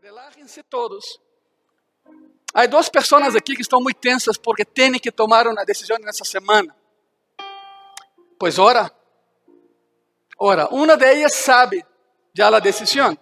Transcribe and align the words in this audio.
Relájense 0.00 0.62
todos. 0.62 1.20
Hay 2.54 2.68
dos 2.68 2.88
personas 2.88 3.34
aquí 3.34 3.56
que 3.56 3.62
están 3.62 3.82
muy 3.82 3.94
tensas 3.94 4.38
porque 4.38 4.64
tienen 4.64 5.00
que 5.00 5.10
tomar 5.10 5.48
una 5.48 5.64
decisión 5.64 6.00
en 6.00 6.08
esta 6.08 6.24
semana. 6.24 6.74
Pues 8.38 8.58
ora. 8.60 8.92
Ora. 10.36 10.68
Una 10.70 10.96
de 10.96 11.18
ellas 11.18 11.34
sabe 11.34 11.84
ya 12.32 12.48
la 12.48 12.60
decisión, 12.60 13.18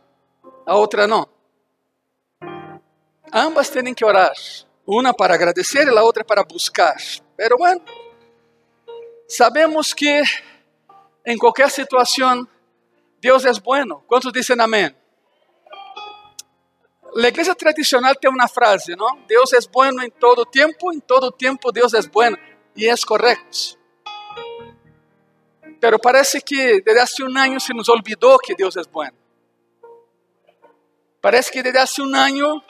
la 0.67 0.75
otra 0.75 1.07
no. 1.07 1.27
Ambas 3.33 3.71
tienen 3.71 3.95
que 3.95 4.05
orar. 4.05 4.37
Una 4.85 5.15
para 5.15 5.35
agradecer 5.35 5.89
y 5.89 5.95
la 5.95 6.05
otra 6.05 6.25
para 6.25 6.43
buscar. 6.43 6.95
Pero 7.37 7.57
bueno, 7.57 7.83
sabemos 9.27 9.95
que 9.95 10.23
en 11.25 11.39
cualquier 11.39 11.71
situación 11.71 12.47
Dios 13.19 13.47
es 13.47 13.63
bueno. 13.63 14.05
¿Cuántos 14.07 14.31
dicen 14.31 14.61
amén? 14.61 14.95
La 17.17 17.29
iglesia 17.29 17.55
tradicional 17.55 18.19
tiene 18.21 18.35
una 18.35 18.47
frase, 18.47 18.95
¿no? 18.95 19.07
Dios 19.27 19.51
es 19.55 19.71
bueno 19.71 20.03
en 20.03 20.11
todo 20.11 20.45
tiempo, 20.45 20.93
en 20.93 21.01
todo 21.01 21.31
tiempo 21.31 21.73
Dios 21.73 21.95
es 21.95 22.11
bueno. 22.11 22.37
Y 22.75 22.87
es 22.87 23.07
correcto. 23.07 23.79
Pero 25.81 25.99
parece 25.99 26.43
que 26.43 26.83
desde 26.85 27.01
hace 27.01 27.23
un 27.23 27.39
año 27.39 27.59
se 27.59 27.73
nos 27.73 27.89
olvidó 27.89 28.37
que 28.39 28.55
Dios 28.55 28.77
es 28.77 28.91
bueno. 28.91 29.17
Parece 31.23 31.51
que 31.51 31.63
desde 31.63 31.79
hace 31.79 32.03
un 32.03 32.15
año 32.15 32.63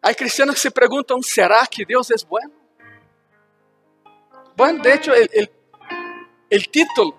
hay 0.00 0.14
cristianos 0.14 0.54
que 0.54 0.62
se 0.62 0.70
preguntan, 0.70 1.22
¿será 1.22 1.66
que 1.66 1.84
Dios 1.84 2.10
es 2.10 2.26
bueno? 2.26 2.50
Bueno, 4.56 4.82
de 4.82 4.94
hecho, 4.94 5.12
el, 5.12 5.50
el, 6.48 6.68
título 6.70 7.14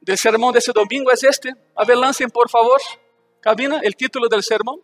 del 0.00 0.18
sermón 0.18 0.52
de 0.52 0.58
ese 0.58 0.72
domingo 0.72 1.12
es 1.12 1.22
este. 1.22 1.54
A 1.76 1.84
ver, 1.84 1.96
lancen 1.96 2.28
por 2.28 2.50
favor, 2.50 2.80
cabina, 3.44 3.80
el 3.82 3.94
título 3.94 4.26
del 4.26 4.42
sermón. 4.42 4.80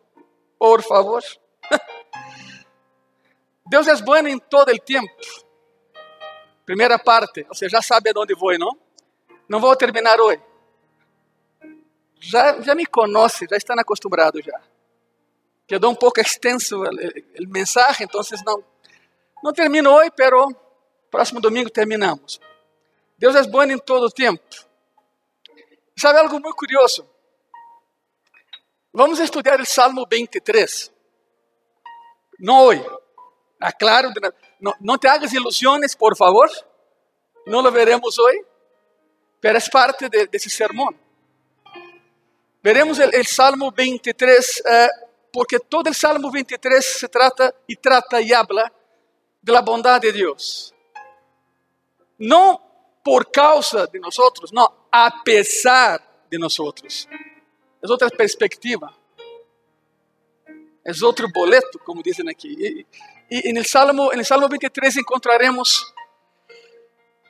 Por 0.59 0.83
favor. 0.83 1.25
Deus 3.65 3.89
é 3.89 3.97
bueno 4.03 4.29
em 4.29 4.39
todo 4.39 4.71
o 4.71 4.79
tempo. 4.79 5.11
Primeira 6.67 6.99
parte, 6.99 7.45
você 7.45 7.71
já 7.71 7.81
sabe 7.81 8.13
aonde 8.15 8.35
vou, 8.35 8.57
não? 8.59 8.77
Não 9.49 9.61
vou 9.61 9.75
terminar 9.77 10.21
hoje. 10.21 10.43
Já, 12.21 12.61
já 12.61 12.75
me 12.75 12.85
conhece, 12.85 13.47
já 13.49 13.57
estão 13.57 13.79
acostumados 13.79 14.45
já. 14.45 14.61
Quedou 15.67 15.91
um 15.91 15.95
pouco 15.95 16.21
extenso 16.21 16.83
o, 16.83 17.49
mensagem, 17.49 18.05
então 18.05 18.21
não, 18.45 18.63
não 19.43 19.53
termino 19.55 19.91
hoje, 19.91 20.11
pero 20.11 20.55
próximo 21.11 21.41
domingo 21.41 21.71
terminamos. 21.71 22.39
Deus 23.17 23.35
é 23.35 23.43
bom 23.45 23.63
em 23.63 23.79
todo 23.79 24.05
o 24.05 24.11
tempo. 24.11 24.45
Sabe 25.97 26.19
algo 26.19 26.39
muito 26.39 26.57
curioso? 26.57 27.09
Vamos 28.93 29.21
estudar 29.21 29.61
o 29.61 29.65
Salmo 29.65 30.05
23. 30.11 30.93
Não 32.41 32.65
hoje. 32.65 32.85
Aclaro, 33.61 34.11
não, 34.61 34.75
não 34.81 34.99
te 34.99 35.07
hagas 35.07 35.33
ilusões, 35.33 35.95
por 35.95 36.17
favor. 36.17 36.49
Não 37.47 37.61
lo 37.61 37.71
veremos 37.71 38.19
hoje, 38.19 38.45
pero 39.41 39.59
é 39.59 39.61
parte 39.71 40.09
de, 40.09 40.27
desse 40.27 40.51
sermão. 40.51 40.93
Veremos 42.63 42.99
o 42.99 43.25
Salmo 43.25 43.71
23, 43.71 44.63
eh, 44.67 44.89
porque 45.33 45.59
todo 45.59 45.89
o 45.89 45.95
Salmo 45.95 46.31
23 46.31 46.85
se 46.85 47.09
trata 47.09 47.55
e 47.69 47.77
trata 47.77 48.21
e 48.21 48.35
habla 48.35 48.71
de 49.43 49.53
la 49.53 49.63
bondade 49.63 50.13
de 50.13 50.19
Deus. 50.19 50.75
Não 52.19 52.61
por 53.03 53.31
causa 53.31 53.87
de 53.87 53.99
nós, 53.99 54.15
não, 54.53 54.71
a 54.93 55.11
pesar 55.23 56.27
de 56.31 56.39
nós. 56.39 56.57
É 57.83 57.91
outra 57.91 58.11
perspectiva. 58.11 58.95
É 60.85 60.93
outro 61.05 61.29
boleto, 61.33 61.79
como 61.81 62.03
dizem 62.03 62.29
aqui. 62.29 62.87
E, 63.31 63.49
e 63.51 63.53
no 63.53 63.65
Salmo, 63.65 64.11
no 64.15 64.25
Salmo 64.25 64.49
23 64.49 64.97
encontraremos 64.97 65.93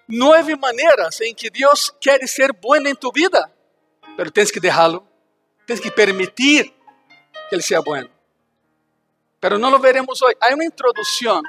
nove 0.09 0.57
maneiras 0.57 1.21
em 1.21 1.35
que 1.35 1.51
Deus 1.51 1.95
quer 2.01 2.27
ser 2.27 2.53
bueno 2.53 2.89
em 2.89 2.95
tu 2.95 3.13
vida, 3.13 3.53
mas 4.17 4.31
tens 4.31 4.51
que 4.51 4.61
deixá-lo, 4.61 5.07
tens 5.67 5.81
que 5.81 5.91
permitir 5.91 6.73
que 7.49 7.55
Ele 7.55 7.63
seja 7.63 7.81
bueno. 7.81 8.11
Pero 9.41 9.59
não 9.59 9.71
lo 9.71 9.79
veremos 9.79 10.21
hoje. 10.21 10.37
Há 10.41 10.55
uma 10.55 10.65
introdução. 10.65 11.43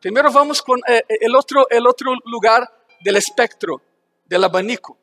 Primeiro 0.00 0.30
vamos 0.30 0.60
com 0.60 0.76
eh, 0.86 1.04
el, 1.20 1.34
outro, 1.34 1.66
el 1.70 1.86
outro 1.86 2.14
lugar 2.24 2.68
del 3.00 3.16
espectro, 3.16 3.80
del 4.26 4.44
abanico. 4.44 4.98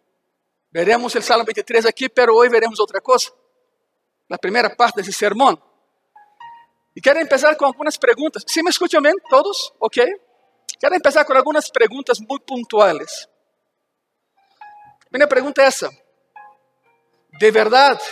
Veremos 0.73 1.13
o 1.13 1.21
Salmo 1.21 1.45
23 1.45 1.85
aqui, 1.85 2.09
pero 2.09 2.33
hoje 2.33 2.49
veremos 2.49 2.79
outra 2.79 2.99
coisa. 2.99 3.31
Na 4.27 4.39
primeira 4.39 4.75
parte 4.75 4.95
desse 4.95 5.13
sermão. 5.13 5.61
E 6.95 7.01
quero 7.01 7.19
começar 7.27 7.55
com 7.55 7.65
algumas 7.65 7.95
perguntas. 7.95 8.43
¿Sí 8.47 8.63
me 8.63 8.71
escuchan 8.71 9.01
bem 9.01 9.13
todos? 9.29 9.71
Ok? 9.79 10.03
Quero 10.79 10.99
começar 10.99 11.25
com 11.25 11.33
algumas 11.33 11.69
perguntas 11.69 12.19
muito 12.19 12.43
pontuais. 12.45 13.29
Minha 15.11 15.27
pergunta 15.27 15.61
é 15.61 15.65
essa. 15.65 15.91
De 17.39 17.51
verdade, 17.51 18.03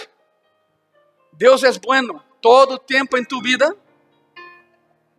Deus 1.34 1.64
é 1.64 1.72
bueno 1.80 2.24
todo 2.42 2.78
tempo 2.78 3.18
em 3.18 3.26
tu 3.26 3.42
vida? 3.42 3.76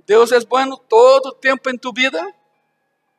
Deus 0.06 0.30
é 0.30 0.38
bueno 0.41 0.76
todo 0.76 1.32
tempo 1.32 1.69
em 1.70 1.76
tu 1.76 1.92
vida? 1.92 2.24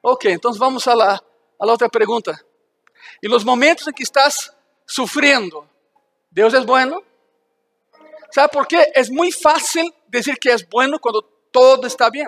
Ok, 0.01 0.31
então 0.31 0.53
vamos 0.53 0.88
a 0.88 0.94
la 0.95 1.22
outra 1.59 1.90
pergunta. 1.90 2.34
E 3.22 3.28
nos 3.28 3.44
momentos 3.44 3.88
em 3.88 3.94
que 3.94 4.03
estás 4.03 4.52
sufriendo, 4.86 5.68
Deus 6.31 6.53
é 6.53 6.62
bueno? 6.62 7.03
¿Sabe 8.31 8.52
por 8.52 8.66
quê? 8.68 8.91
É 8.96 9.03
muito 9.12 9.40
fácil 9.40 9.94
dizer 10.08 10.38
que 10.40 10.50
é 10.50 10.58
bueno 10.69 11.00
quando 11.00 11.22
todo 11.52 11.86
está 11.86 12.09
bem. 12.09 12.28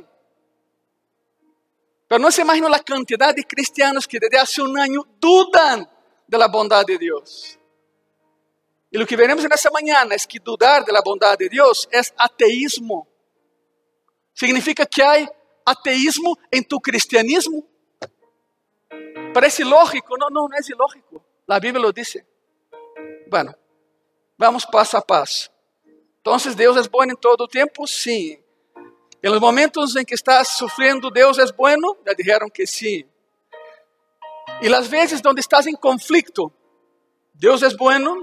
Pero 2.08 2.22
não 2.22 2.30
se 2.30 2.42
imagina 2.42 2.68
a 2.76 2.84
quantidade 2.84 3.38
de 3.38 3.44
cristianos 3.44 4.06
que 4.06 4.20
desde 4.20 4.38
hace 4.38 4.62
um 4.62 4.78
ano 4.78 5.06
dudam 5.20 5.88
da 6.28 6.48
bondade 6.48 6.94
de 6.94 7.00
Deus. 7.00 7.58
E 8.92 8.98
o 8.98 9.06
que 9.08 9.18
veremos 9.18 9.44
nessa 9.44 9.70
manhã 9.72 10.08
é 10.12 10.18
que 10.18 10.40
dudar 10.40 10.82
da 10.86 11.02
bondade 11.02 11.44
de 11.44 11.50
Deus 11.50 11.88
é 11.92 12.00
ateísmo. 12.18 13.08
Significa 14.34 14.86
que 14.86 15.02
há 15.02 15.28
ateísmo 15.66 16.38
em 16.52 16.62
tu 16.62 16.80
cristianismo. 16.80 17.68
Parece 19.34 19.64
lógico, 19.64 20.18
não, 20.18 20.30
não, 20.30 20.48
não 20.48 20.58
é 20.58 20.62
ilógico. 20.70 21.24
A 21.48 21.60
Bíblia 21.60 21.82
lo 21.82 21.92
diz. 21.92 22.18
Bueno, 23.30 23.54
vamos 24.38 24.66
passo 24.66 24.98
a 24.98 25.02
passo. 25.02 25.52
Então, 26.22 26.38
Deus 26.56 26.78
é 26.78 26.90
bom 26.90 27.04
em 27.04 27.16
todo 27.16 27.42
o 27.42 27.48
tempo? 27.48 27.86
Sim. 27.86 28.40
Em 29.22 29.30
los 29.30 29.40
momentos 29.40 29.96
em 29.96 30.06
que 30.06 30.14
estás 30.14 30.50
sofrendo, 30.50 31.10
Deus 31.10 31.38
é 31.40 31.52
bueno? 31.52 31.98
Já 32.06 32.14
disseram 32.14 32.50
que 32.50 32.68
sim. 32.68 33.04
E 34.62 34.74
as 34.74 34.88
vezes 34.88 35.22
onde 35.26 35.40
estás 35.40 35.68
em 35.68 35.76
conflito, 35.76 36.52
Deus 37.34 37.64
é 37.64 37.70
bueno? 37.76 38.22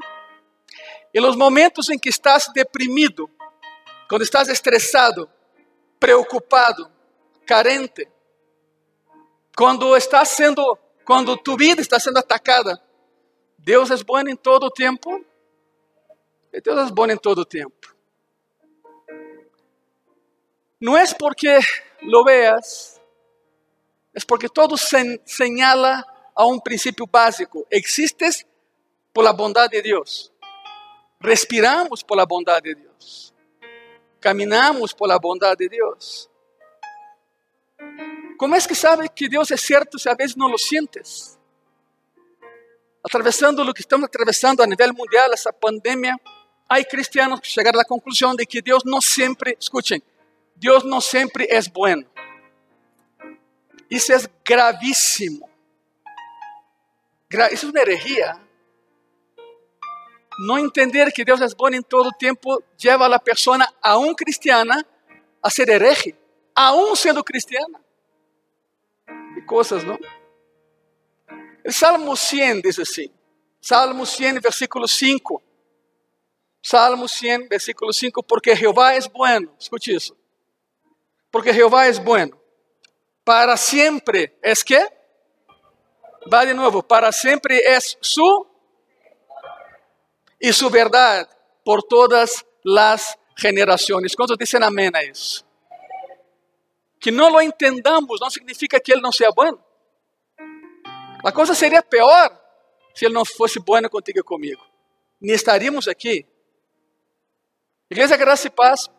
E 1.12 1.20
los 1.20 1.36
momentos 1.36 1.88
em 1.90 1.98
que 1.98 2.08
estás 2.08 2.50
deprimido, 2.54 3.28
quando 4.08 4.22
estás 4.22 4.48
estressado, 4.48 5.28
preocupado, 5.98 6.90
carente, 7.44 8.08
quando 9.56 9.96
estás 9.96 10.30
sendo, 10.30 10.78
quando 11.04 11.36
tu 11.36 11.56
vida 11.56 11.80
está 11.80 11.98
sendo 12.00 12.18
atacada, 12.18 12.82
Deus 13.58 13.90
é 13.90 14.02
bom 14.02 14.20
em 14.20 14.36
todo 14.36 14.64
o 14.64 14.70
tempo? 14.70 15.24
Deus 16.62 16.90
é 16.90 16.92
bom 16.92 17.06
em 17.06 17.16
todo 17.16 17.40
o 17.40 17.44
tempo. 17.44 17.94
Não 20.80 20.96
é 20.98 21.04
porque 21.14 21.58
lo 22.02 22.24
veas, 22.24 23.00
é 24.14 24.18
porque 24.26 24.48
todo 24.48 24.76
se 24.76 25.20
señala 25.24 26.04
a 26.34 26.46
um 26.46 26.58
princípio 26.58 27.06
básico. 27.06 27.66
Existes 27.70 28.44
por 29.12 29.22
la 29.22 29.32
bondade 29.32 29.76
de 29.76 29.82
Deus. 29.82 30.32
Respiramos 31.20 32.02
por 32.02 32.16
la 32.16 32.26
bondade 32.26 32.74
de 32.74 32.82
Deus. 32.82 33.32
Caminhamos 34.20 34.92
por 34.92 35.08
la 35.08 35.18
bondade 35.18 35.68
de 35.68 35.76
Deus. 35.76 36.28
Como 38.42 38.56
é 38.56 38.60
que 38.60 38.74
sabe 38.74 39.08
que 39.08 39.28
Deus 39.28 39.52
é 39.52 39.56
certo 39.56 40.00
se 40.00 40.08
a 40.08 40.14
vezes 40.14 40.34
não 40.34 40.48
lo 40.48 40.58
sientes? 40.58 41.38
Atravessando 43.00 43.62
o 43.62 43.72
que 43.72 43.82
estamos 43.82 44.06
atravessando 44.06 44.60
a 44.64 44.66
nível 44.66 44.92
mundial, 44.92 45.32
essa 45.32 45.52
pandemia, 45.52 46.16
há 46.68 46.82
cristianos 46.82 47.38
que 47.38 47.46
chegaram 47.46 47.78
à 47.78 47.84
conclusão 47.84 48.34
de 48.34 48.44
que 48.44 48.60
Deus 48.60 48.82
não 48.84 49.00
sempre, 49.00 49.56
escutem, 49.60 50.02
Deus 50.56 50.82
não 50.82 51.00
sempre 51.00 51.46
é 51.48 51.62
bueno. 51.70 52.04
Isso 53.88 54.12
é 54.12 54.18
gravíssimo. 54.44 55.48
Isso 57.52 57.66
é 57.66 57.68
uma 57.68 57.80
herejia. 57.80 58.40
Não 60.40 60.58
entender 60.58 61.12
que 61.12 61.24
Deus 61.24 61.40
é 61.40 61.46
bom 61.54 61.68
em 61.68 61.80
todo 61.80 62.08
o 62.08 62.18
tempo 62.18 62.60
leva 62.84 63.06
a 63.06 63.20
pessoa, 63.20 63.64
aún 63.80 64.16
cristiana, 64.16 64.84
a 65.40 65.48
ser 65.48 65.68
herege, 65.68 66.16
aún 66.56 66.96
sendo 66.96 67.22
cristiana. 67.22 67.80
E 69.36 69.42
coisas, 69.42 69.84
não? 69.84 69.98
O 71.64 71.72
Salmo 71.72 72.16
100 72.16 72.60
diz 72.60 72.78
assim, 72.78 73.12
Salmo 73.60 74.04
100, 74.04 74.40
versículo 74.40 74.88
5. 74.88 75.40
Salmo 76.60 77.08
100, 77.08 77.48
versículo 77.48 77.92
5, 77.92 78.22
porque 78.24 78.56
Jehová 78.56 78.96
es 78.96 79.08
bueno. 79.08 79.54
Escute 79.58 79.94
isso. 79.94 80.16
Porque 81.30 81.54
Jehová 81.54 81.86
es 81.86 82.02
bueno. 82.02 82.38
Para 83.24 83.56
siempre 83.56 84.36
es 84.42 84.64
que? 84.64 84.84
Va 86.32 86.44
de 86.44 86.54
nuevo, 86.54 86.82
para 86.82 87.10
siempre 87.12 87.60
es 87.64 87.96
su 88.00 88.46
y 90.38 90.52
su 90.52 90.70
verdad 90.70 91.28
por 91.64 91.82
todas 91.84 92.44
las 92.64 93.18
generaciones. 93.36 94.14
¿Cuántos 94.14 94.38
dicen 94.38 94.62
amén 94.62 94.94
a 94.94 95.02
eso? 95.02 95.44
Que 97.02 97.10
no 97.10 97.28
lo 97.28 97.40
entendamos 97.40 98.20
no 98.20 98.30
significa 98.30 98.78
que 98.78 98.92
Él 98.92 99.00
no 99.02 99.10
sea 99.10 99.30
bueno. 99.34 99.58
La 101.24 101.32
cosa 101.32 101.52
sería 101.52 101.82
peor 101.82 102.40
si 102.94 103.04
Él 103.06 103.12
no 103.12 103.24
fuese 103.24 103.58
bueno 103.58 103.90
contigo 103.90 104.20
y 104.20 104.22
conmigo. 104.22 104.64
Ni 105.18 105.32
estaríamos 105.32 105.88
aquí. 105.88 106.24
Iglesia 107.88 108.16
Gracia 108.16 108.48
y 108.48 108.50
Paz, 108.52 108.90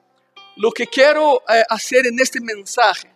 lo 0.58 0.72
que 0.72 0.86
quiero 0.86 1.42
eh, 1.50 1.64
hacer 1.70 2.06
en 2.06 2.20
este 2.20 2.40
mensaje, 2.42 3.10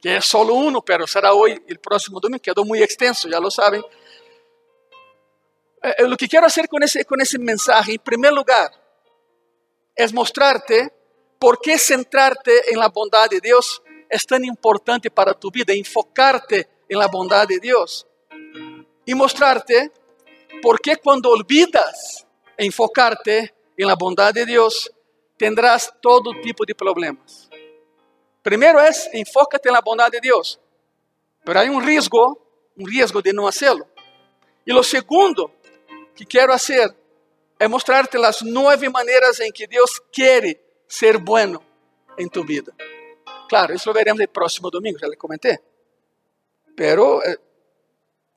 que 0.00 0.16
es 0.16 0.24
solo 0.24 0.54
uno, 0.54 0.82
pero 0.82 1.06
será 1.06 1.32
hoy, 1.32 1.62
el 1.68 1.78
próximo 1.78 2.20
domingo, 2.20 2.42
quedó 2.42 2.64
muy 2.64 2.82
extenso, 2.82 3.28
ya 3.28 3.38
lo 3.38 3.50
saben. 3.50 3.82
Eh, 5.82 6.06
lo 6.06 6.16
que 6.16 6.28
quiero 6.28 6.46
hacer 6.46 6.68
con 6.68 6.82
ese, 6.82 7.04
con 7.04 7.20
ese 7.20 7.38
mensaje, 7.38 7.92
en 7.92 8.00
primer 8.00 8.32
lugar, 8.32 8.70
es 9.94 10.12
mostrarte 10.12 10.92
por 11.42 11.60
qué 11.60 11.76
centrarte 11.76 12.70
en 12.72 12.78
la 12.78 12.88
bondad 12.88 13.28
de 13.28 13.40
Dios 13.40 13.82
es 14.08 14.24
tan 14.24 14.44
importante 14.44 15.10
para 15.10 15.34
tu 15.34 15.50
vida, 15.50 15.72
enfocarte 15.72 16.68
en 16.88 16.96
la 16.96 17.08
bondad 17.08 17.48
de 17.48 17.58
Dios. 17.58 18.06
Y 19.04 19.12
mostrarte 19.12 19.90
por 20.62 20.80
qué 20.80 20.98
cuando 20.98 21.30
olvidas 21.30 22.24
enfocarte 22.56 23.52
en 23.76 23.88
la 23.88 23.96
bondad 23.96 24.32
de 24.32 24.46
Dios, 24.46 24.88
tendrás 25.36 25.92
todo 26.00 26.30
tipo 26.40 26.64
de 26.64 26.76
problemas. 26.76 27.50
Primero 28.40 28.80
es 28.80 29.10
enfócate 29.12 29.68
en 29.68 29.74
la 29.74 29.80
bondad 29.80 30.12
de 30.12 30.20
Dios, 30.20 30.60
pero 31.44 31.58
hay 31.58 31.68
un 31.68 31.84
riesgo, 31.84 32.70
un 32.76 32.86
riesgo 32.86 33.20
de 33.20 33.32
no 33.32 33.48
hacerlo. 33.48 33.88
Y 34.64 34.72
lo 34.72 34.84
segundo 34.84 35.56
que 36.14 36.24
quiero 36.24 36.52
hacer 36.52 36.94
es 37.58 37.68
mostrarte 37.68 38.16
las 38.16 38.44
nueve 38.44 38.88
maneras 38.88 39.40
en 39.40 39.50
que 39.50 39.66
Dios 39.66 40.00
quiere 40.12 40.71
ser 40.92 41.18
bueno 41.18 41.62
en 42.18 42.28
tu 42.28 42.44
vida. 42.44 42.72
Claro, 43.48 43.74
lo 43.84 43.92
veremos 43.92 44.20
el 44.20 44.28
próximo 44.28 44.70
domingo, 44.70 44.98
ya 45.00 45.08
le 45.08 45.16
comenté. 45.16 45.58
Pero 46.76 47.24
eh, 47.24 47.38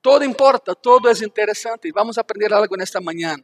todo 0.01 0.23
importa, 0.23 0.73
todo 0.73 1.09
es 1.09 1.21
interesante 1.21 1.89
y 1.89 1.91
vamos 1.91 2.17
a 2.17 2.21
aprender 2.21 2.53
algo 2.53 2.75
en 2.75 2.81
esta 2.81 3.01
mañana. 3.01 3.43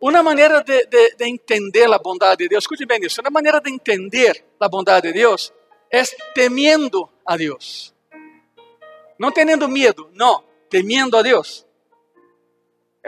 Una 0.00 0.22
manera 0.22 0.60
de, 0.62 0.86
de, 0.90 1.14
de 1.16 1.24
entender 1.26 1.88
la 1.88 1.98
bondad 1.98 2.36
de 2.36 2.48
Dios, 2.48 2.64
escuche 2.64 2.84
bien 2.86 3.04
eso, 3.04 3.20
una 3.20 3.30
manera 3.30 3.60
de 3.60 3.70
entender 3.70 4.44
la 4.58 4.68
bondad 4.68 5.02
de 5.02 5.12
Dios 5.12 5.54
es 5.88 6.14
temiendo 6.34 7.12
a 7.24 7.36
Dios. 7.36 7.94
No 9.18 9.30
teniendo 9.30 9.68
miedo, 9.68 10.10
no, 10.12 10.44
temiendo 10.68 11.16
a 11.16 11.22
Dios. 11.22 11.66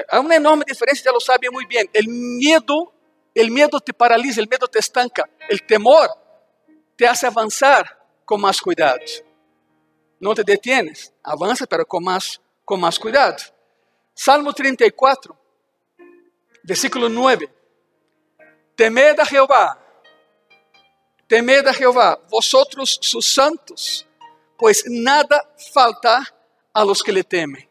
Há 0.08 0.20
uma 0.20 0.36
enorme 0.36 0.64
diferença, 0.64 1.02
já 1.02 1.10
lo 1.10 1.20
sabe 1.20 1.50
muito 1.50 1.68
bem. 1.68 1.84
O 1.84 2.10
medo, 2.40 2.92
o 3.40 3.52
medo 3.52 3.80
te 3.80 3.92
paralisa, 3.92 4.42
o 4.42 4.48
medo 4.48 4.66
te 4.66 4.78
estanca. 4.78 5.28
O 5.50 5.58
temor 5.66 6.08
te 6.96 7.06
hace 7.06 7.26
avançar 7.26 7.98
com 8.24 8.38
mais 8.38 8.60
cuidado. 8.60 9.04
Não 10.20 10.34
te 10.34 10.42
detienes, 10.42 11.12
avança, 11.22 11.66
pero 11.66 11.86
com 11.86 12.00
mais, 12.00 12.40
com 12.64 12.76
mais 12.76 12.98
cuidado. 12.98 13.42
Salmo 14.14 14.52
34, 14.52 15.36
versículo 16.64 17.08
9. 17.08 17.48
Temed 18.74 19.20
a 19.20 19.24
Jeová, 19.24 19.78
temed 21.28 21.68
a 21.68 21.72
Jeová, 21.72 22.18
vosotros 22.28 22.98
sus 23.00 23.32
santos, 23.32 24.06
pois 24.56 24.82
nada 24.86 25.40
falta 25.72 26.22
a 26.74 26.82
los 26.84 27.02
que 27.02 27.12
le 27.12 27.24
temen. 27.24 27.68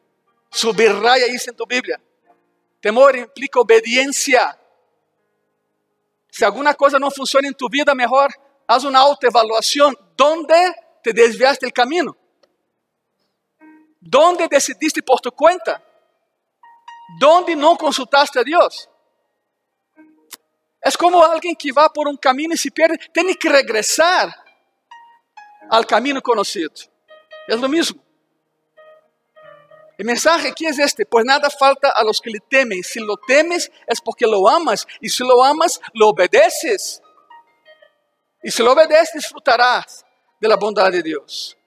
Subraya 0.52 1.28
isso 1.28 1.50
em 1.50 1.54
tu 1.54 1.66
Bíblia. 1.66 2.02
Temor 2.82 3.16
implica 3.16 3.60
obediência. 3.60 4.57
Se 6.38 6.46
alguma 6.46 6.76
coisa 6.76 7.00
não 7.00 7.10
funciona 7.10 7.48
em 7.48 7.52
tu 7.52 7.68
vida, 7.68 7.96
melhor 7.96 8.30
haz 8.68 8.84
uma 8.84 9.00
autoevaluação. 9.00 9.92
Onde 10.22 10.74
te 11.02 11.12
desviaste 11.12 11.66
do 11.66 11.74
caminho? 11.74 12.16
Onde 14.16 14.48
decidiste 14.48 15.02
por 15.02 15.20
tu 15.20 15.32
conta? 15.32 15.82
Onde 17.24 17.56
não 17.56 17.76
consultaste 17.76 18.38
a 18.38 18.44
Deus? 18.44 18.88
É 20.86 20.92
como 20.92 21.18
alguém 21.24 21.56
que 21.56 21.74
vai 21.74 21.90
por 21.90 22.08
um 22.08 22.16
caminho 22.16 22.54
e 22.54 22.58
se 22.58 22.70
perde, 22.70 23.10
tem 23.12 23.34
que 23.34 23.50
regressar 23.50 24.32
ao 25.72 25.84
caminho 25.88 26.22
conhecido. 26.22 26.82
É 27.50 27.56
o 27.56 27.68
mesmo. 27.68 28.00
El 29.98 30.06
mensaje 30.06 30.50
aquí 30.50 30.68
es 30.68 30.78
este, 30.78 31.06
pues 31.06 31.26
nada 31.26 31.50
falta 31.50 31.90
a 31.90 32.04
los 32.04 32.22
que 32.22 32.30
le 32.30 32.40
temen. 32.40 32.84
Si 32.84 33.00
lo 33.00 33.18
temes 33.18 33.72
es 33.88 34.00
porque 34.00 34.28
lo 34.28 34.48
amas 34.48 34.88
y 35.02 35.10
si 35.10 35.24
lo 35.24 35.44
amas, 35.44 35.82
lo 35.94 36.10
obedeces. 36.10 37.02
Y 38.44 38.52
si 38.52 38.62
lo 38.62 38.74
obedeces, 38.74 39.14
disfrutarás 39.16 40.06
de 40.40 40.48
la 40.48 40.56
bondad 40.56 40.92
de 40.92 41.02
Dios. 41.02 41.58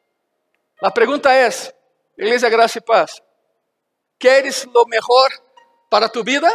La 0.81 0.95
pregunta 0.95 1.45
es, 1.45 1.75
Iglesia 2.17 2.49
Gracia 2.49 2.79
y 2.79 2.87
Paz, 2.87 3.21
¿quieres 4.17 4.67
lo 4.73 4.87
mejor 4.87 5.31
para 5.91 6.09
tu 6.09 6.23
vida? 6.23 6.51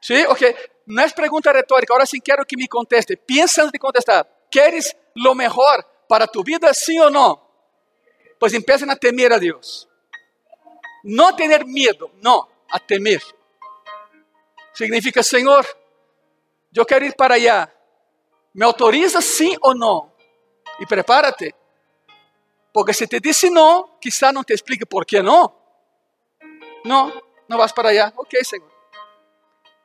¿Sí? 0.00 0.24
Ok, 0.28 0.42
no 0.86 1.02
es 1.02 1.12
pregunta 1.12 1.52
retórica, 1.52 1.92
ahora 1.92 2.06
sí 2.06 2.20
quiero 2.20 2.44
que 2.44 2.56
me 2.56 2.68
conteste. 2.68 3.16
Piensa 3.16 3.62
antes 3.62 3.72
de 3.72 3.78
contestar, 3.80 4.46
¿quieres 4.48 4.96
lo 5.14 5.34
mejor 5.34 5.84
para 6.08 6.28
tu 6.28 6.44
vida, 6.44 6.72
sí 6.72 6.98
o 7.00 7.10
no? 7.10 7.48
Pues 8.38 8.54
empiecen 8.54 8.90
a 8.90 8.96
temer 8.96 9.32
a 9.32 9.38
Dios. 9.38 9.89
No 11.02 11.34
tener 11.34 11.64
miedo, 11.64 12.10
no, 12.16 12.48
a 12.68 12.78
temer. 12.78 13.22
Significa, 14.72 15.22
Señor, 15.22 15.66
yo 16.70 16.84
quiero 16.84 17.06
ir 17.06 17.14
para 17.14 17.34
allá. 17.34 17.72
¿Me 18.52 18.64
autoriza 18.64 19.20
sí 19.20 19.56
o 19.60 19.74
no? 19.74 20.14
Y 20.78 20.86
prepárate. 20.86 21.54
Porque 22.72 22.94
si 22.94 23.06
te 23.06 23.20
dice 23.20 23.50
no, 23.50 23.98
quizá 24.00 24.32
no 24.32 24.44
te 24.44 24.54
explique 24.54 24.86
por 24.86 25.04
qué 25.04 25.22
no. 25.22 25.56
No, 26.84 27.12
no 27.48 27.58
vas 27.58 27.72
para 27.72 27.90
allá. 27.90 28.12
Ok, 28.16 28.34
Señor. 28.42 28.70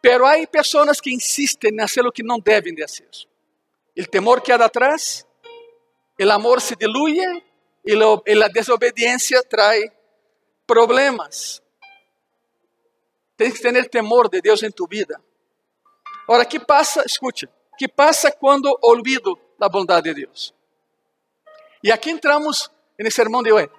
Pero 0.02 0.28
hay 0.28 0.46
personas 0.46 1.02
que 1.02 1.10
insisten 1.10 1.74
en 1.74 1.82
hacer 1.82 2.04
lo 2.04 2.12
que 2.12 2.22
no 2.22 2.38
deben 2.38 2.76
de 2.76 2.84
hacer. 2.84 3.10
El 3.96 4.10
temor 4.10 4.44
queda 4.44 4.66
atrás, 4.66 5.26
el 6.18 6.30
amor 6.30 6.62
se 6.62 6.76
diluye 6.76 7.26
y 7.84 7.96
la 7.96 8.50
desobediencia 8.50 9.42
trae 9.42 9.95
problemas. 10.66 11.62
Tens 13.38 13.54
que 13.54 13.62
ter 13.62 13.90
temor 13.90 14.30
de 14.30 14.42
Deus 14.42 14.64
em 14.64 14.72
tu 14.72 14.88
vida. 14.88 15.22
Agora, 16.24 16.46
que 16.46 16.60
passa? 16.60 17.04
Escute, 17.06 17.48
que 17.78 17.88
passa 17.88 18.32
quando 18.32 18.78
olvido 18.82 19.38
a 19.60 19.70
bondade 19.70 20.14
de 20.14 20.26
Deus? 20.26 20.54
E 21.84 21.92
aqui 21.92 22.10
entramos 22.10 22.72
no 23.00 23.12
sermão 23.12 23.44
de 23.44 23.52
hoje. 23.52 23.70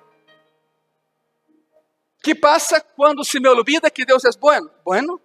Que 2.23 2.35
passa 2.35 2.81
quando 2.81 3.25
se 3.25 3.41
me 3.41 3.49
olvida 3.49 3.91
que 3.91 4.05
Deus 4.05 4.25
é 4.25 4.31
bueno? 4.39 4.71
Bueno, 4.85 5.21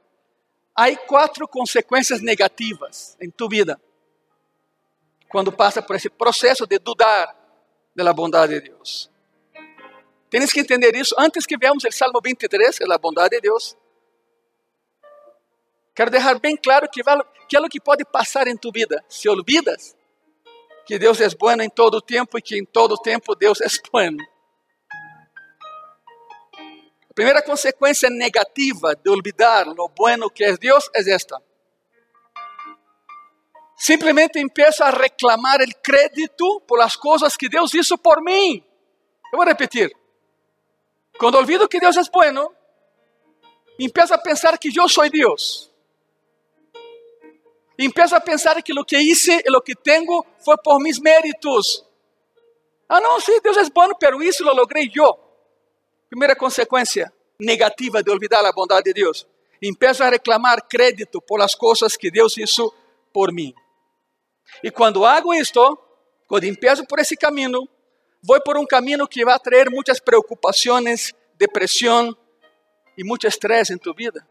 há 0.75 0.96
quatro 0.96 1.48
consequências 1.48 2.22
negativas 2.22 3.18
em 3.22 3.30
tu 3.30 3.48
vida. 3.48 3.80
Quando 5.30 5.51
passa 5.51 5.82
por 5.82 5.96
esse 5.96 6.10
processo 6.10 6.65
de 6.65 6.80
dudar 6.80 7.36
da 7.96 8.13
bondade 8.13 8.60
de 8.60 8.70
Deus. 8.70 9.11
Tienes 10.31 10.53
que 10.53 10.61
entender 10.61 10.95
isso 10.95 11.13
antes 11.19 11.45
que 11.45 11.57
veamos 11.57 11.83
o 11.83 11.91
Salmo 11.91 12.21
23, 12.23 12.79
a 12.89 12.97
bondade 12.97 13.35
de 13.35 13.41
Deus. 13.41 13.77
Quero 15.93 16.09
deixar 16.09 16.39
bem 16.39 16.55
claro 16.55 16.88
que, 16.89 17.01
que 17.50 17.57
é 17.57 17.59
o 17.59 17.67
que 17.67 17.81
pode 17.81 18.05
passar 18.05 18.47
em 18.47 18.55
tu 18.55 18.71
vida 18.71 19.03
se 19.09 19.27
olvidas 19.27 19.93
que 20.85 20.97
Deus 20.97 21.19
é 21.19 21.27
bueno 21.38 21.61
em 21.63 21.69
todo 21.69 21.95
o 21.95 22.01
tempo 22.01 22.38
e 22.38 22.41
que 22.41 22.57
em 22.57 22.65
todo 22.65 22.93
o 22.93 22.97
tempo 22.97 23.35
Deus 23.35 23.59
é 23.59 23.67
bueno. 23.91 24.17
A 27.09 27.13
primeira 27.13 27.41
consequência 27.41 28.09
negativa 28.09 28.95
de 28.95 29.09
olvidar 29.09 29.67
lo 29.67 29.89
bueno 29.89 30.29
que 30.29 30.45
é 30.45 30.55
Deus 30.55 30.89
é 30.95 31.01
esta. 31.11 31.41
Simplesmente 33.75 34.39
empiezo 34.39 34.81
a 34.83 34.91
reclamar 34.91 35.59
o 35.59 35.81
crédito 35.83 36.61
por 36.61 36.79
as 36.81 36.95
coisas 36.95 37.35
que 37.35 37.50
Deus 37.50 37.73
hizo 37.73 37.97
por 37.97 38.23
mim. 38.23 38.63
Eu 39.33 39.38
vou 39.38 39.45
repetir. 39.45 40.00
Quando 41.21 41.37
olvido 41.37 41.69
que 41.69 41.79
Deus 41.79 41.95
é 41.97 42.01
bueno, 42.11 42.51
empiezo 43.77 44.15
a 44.15 44.17
pensar 44.17 44.57
que 44.57 44.75
eu 44.75 44.89
sou 44.89 45.07
Deus. 45.07 45.71
Empiezo 47.77 48.15
a 48.15 48.19
pensar 48.19 48.59
que 48.63 48.73
o 48.73 48.83
que 48.83 48.97
hice 48.97 49.39
e 49.45 49.55
o 49.55 49.61
que 49.61 49.75
tenho 49.75 50.25
foi 50.43 50.57
por 50.63 50.79
mis 50.81 50.99
méritos. 50.99 51.85
Ah, 52.89 52.99
não, 52.99 53.19
sim, 53.19 53.39
Deus 53.39 53.55
é 53.55 53.69
bueno, 53.69 53.95
pero 53.99 54.23
isso 54.23 54.43
lo 54.43 54.51
logrei 54.51 54.89
eu. 54.95 55.15
Primeira 56.09 56.35
consequência 56.35 57.13
negativa 57.39 58.01
de 58.01 58.09
olvidar 58.09 58.43
a 58.43 58.51
bondade 58.51 58.85
de 58.85 58.93
Deus. 58.93 59.27
empiezo 59.61 60.03
a 60.03 60.09
reclamar 60.09 60.67
crédito 60.67 61.21
por 61.21 61.39
las 61.39 61.55
cosas 61.55 61.95
que 61.95 62.09
Dios 62.09 62.35
hizo 62.39 62.73
por 63.13 63.31
mí. 63.31 63.53
Y 64.63 64.71
cuando 64.71 65.05
hago 65.05 65.35
esto, 65.35 65.79
cuando 66.27 66.47
empiezo 66.47 66.83
por 66.85 66.99
ese 66.99 67.15
camino, 67.15 67.59
voy 68.21 68.39
por 68.43 68.57
un 68.57 68.65
camino 68.65 69.07
que 69.07 69.23
va 69.23 69.35
a 69.35 69.39
traer 69.39 69.69
muchas 69.69 69.99
preocupaciones, 69.99 71.15
depresión 71.37 72.17
y 72.95 73.03
mucho 73.03 73.27
estrés 73.27 73.69
en 73.69 73.79
tu 73.79 73.93
vida. 73.93 74.25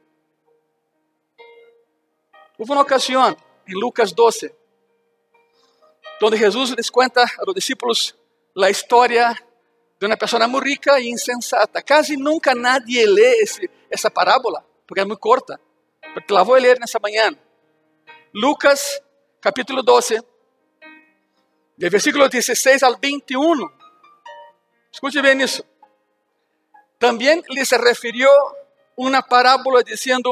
Hubo 2.59 2.73
una 2.73 2.83
ocasión 2.83 3.37
en 3.67 3.81
Lucas 3.81 4.15
12, 4.15 4.55
donde 6.21 6.39
Jesús 6.39 6.75
les 6.77 6.91
cuenta 6.91 7.23
a 7.23 7.45
los 7.47 7.55
discípulos 7.55 8.15
la 8.55 8.69
historia 8.69 9.35
de 9.99 10.07
una 10.07 10.17
persona 10.17 10.47
muy 10.47 10.61
rica 10.61 10.99
e 10.99 11.05
insensata. 11.05 11.83
Casi 11.83 12.17
nunca 12.17 12.55
nadie 12.55 13.07
lee 13.07 13.37
esse, 13.41 13.71
essa 13.89 14.11
parábola, 14.11 14.65
porque 14.87 15.01
é 15.01 15.05
muito 15.05 15.21
corta. 15.21 15.61
Porque 16.15 16.33
la 16.33 16.43
vou 16.43 16.57
ler 16.57 16.79
nessa 16.81 16.99
manhã. 16.99 17.31
Lucas, 18.33 19.03
capítulo 19.41 19.83
12, 19.83 20.21
de 21.77 21.89
versículo 21.89 22.29
16 22.29 22.83
al 22.83 22.97
21. 23.01 23.80
Escute 24.93 25.23
bem 25.23 25.41
isso. 25.41 25.65
Também 26.99 27.43
lhes 27.49 27.71
referiu 27.71 28.29
uma 28.97 29.23
parábola 29.23 29.83
dizendo: 29.83 30.31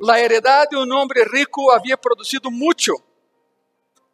La 0.00 0.20
heredad 0.20 0.68
de 0.68 0.76
um 0.76 0.90
homem 0.94 1.24
rico 1.30 1.70
havia 1.70 1.96
produzido 1.96 2.50
muito. 2.50 2.92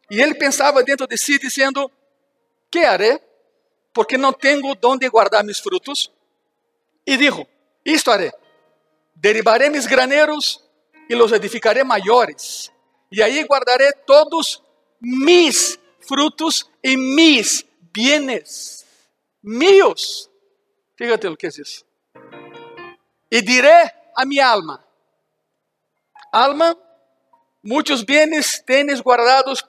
E 0.09 0.21
ele 0.21 0.35
pensava 0.35 0.83
dentro 0.83 1.07
de 1.07 1.17
si, 1.17 1.37
dizendo: 1.37 1.89
Que 2.71 2.79
haré? 2.79 3.21
Porque 3.93 4.17
não 4.17 4.33
tenho 4.33 4.75
onde 4.83 5.07
guardar 5.09 5.43
mis 5.43 5.59
frutos. 5.59 6.11
E 7.05 7.15
dijo: 7.15 7.47
Isto 7.85 8.11
haré: 8.11 8.33
Derivaré 9.15 9.69
mis 9.69 9.85
graneros 9.85 10.63
e 11.07 11.15
los 11.15 11.31
edificaré 11.31 11.83
maiores. 11.83 12.71
E 13.11 13.21
aí 13.21 13.43
guardaré 13.43 13.91
todos 13.91 14.63
mis 14.99 15.79
frutos 16.01 16.69
e 16.81 16.97
mis 16.97 17.63
bienes 17.93 18.82
míos. 19.43 20.31
Fíjate 20.95 21.29
lo 21.29 21.37
que 21.37 21.47
es 21.47 21.59
isso. 21.59 21.85
E 23.29 23.41
diré 23.41 23.93
a 24.15 24.25
mi 24.25 24.39
alma: 24.39 24.83
Alma, 26.31 26.75
muitos 27.61 28.03
bienes 28.05 28.63
tienes 28.65 29.01
guardados 29.01 29.63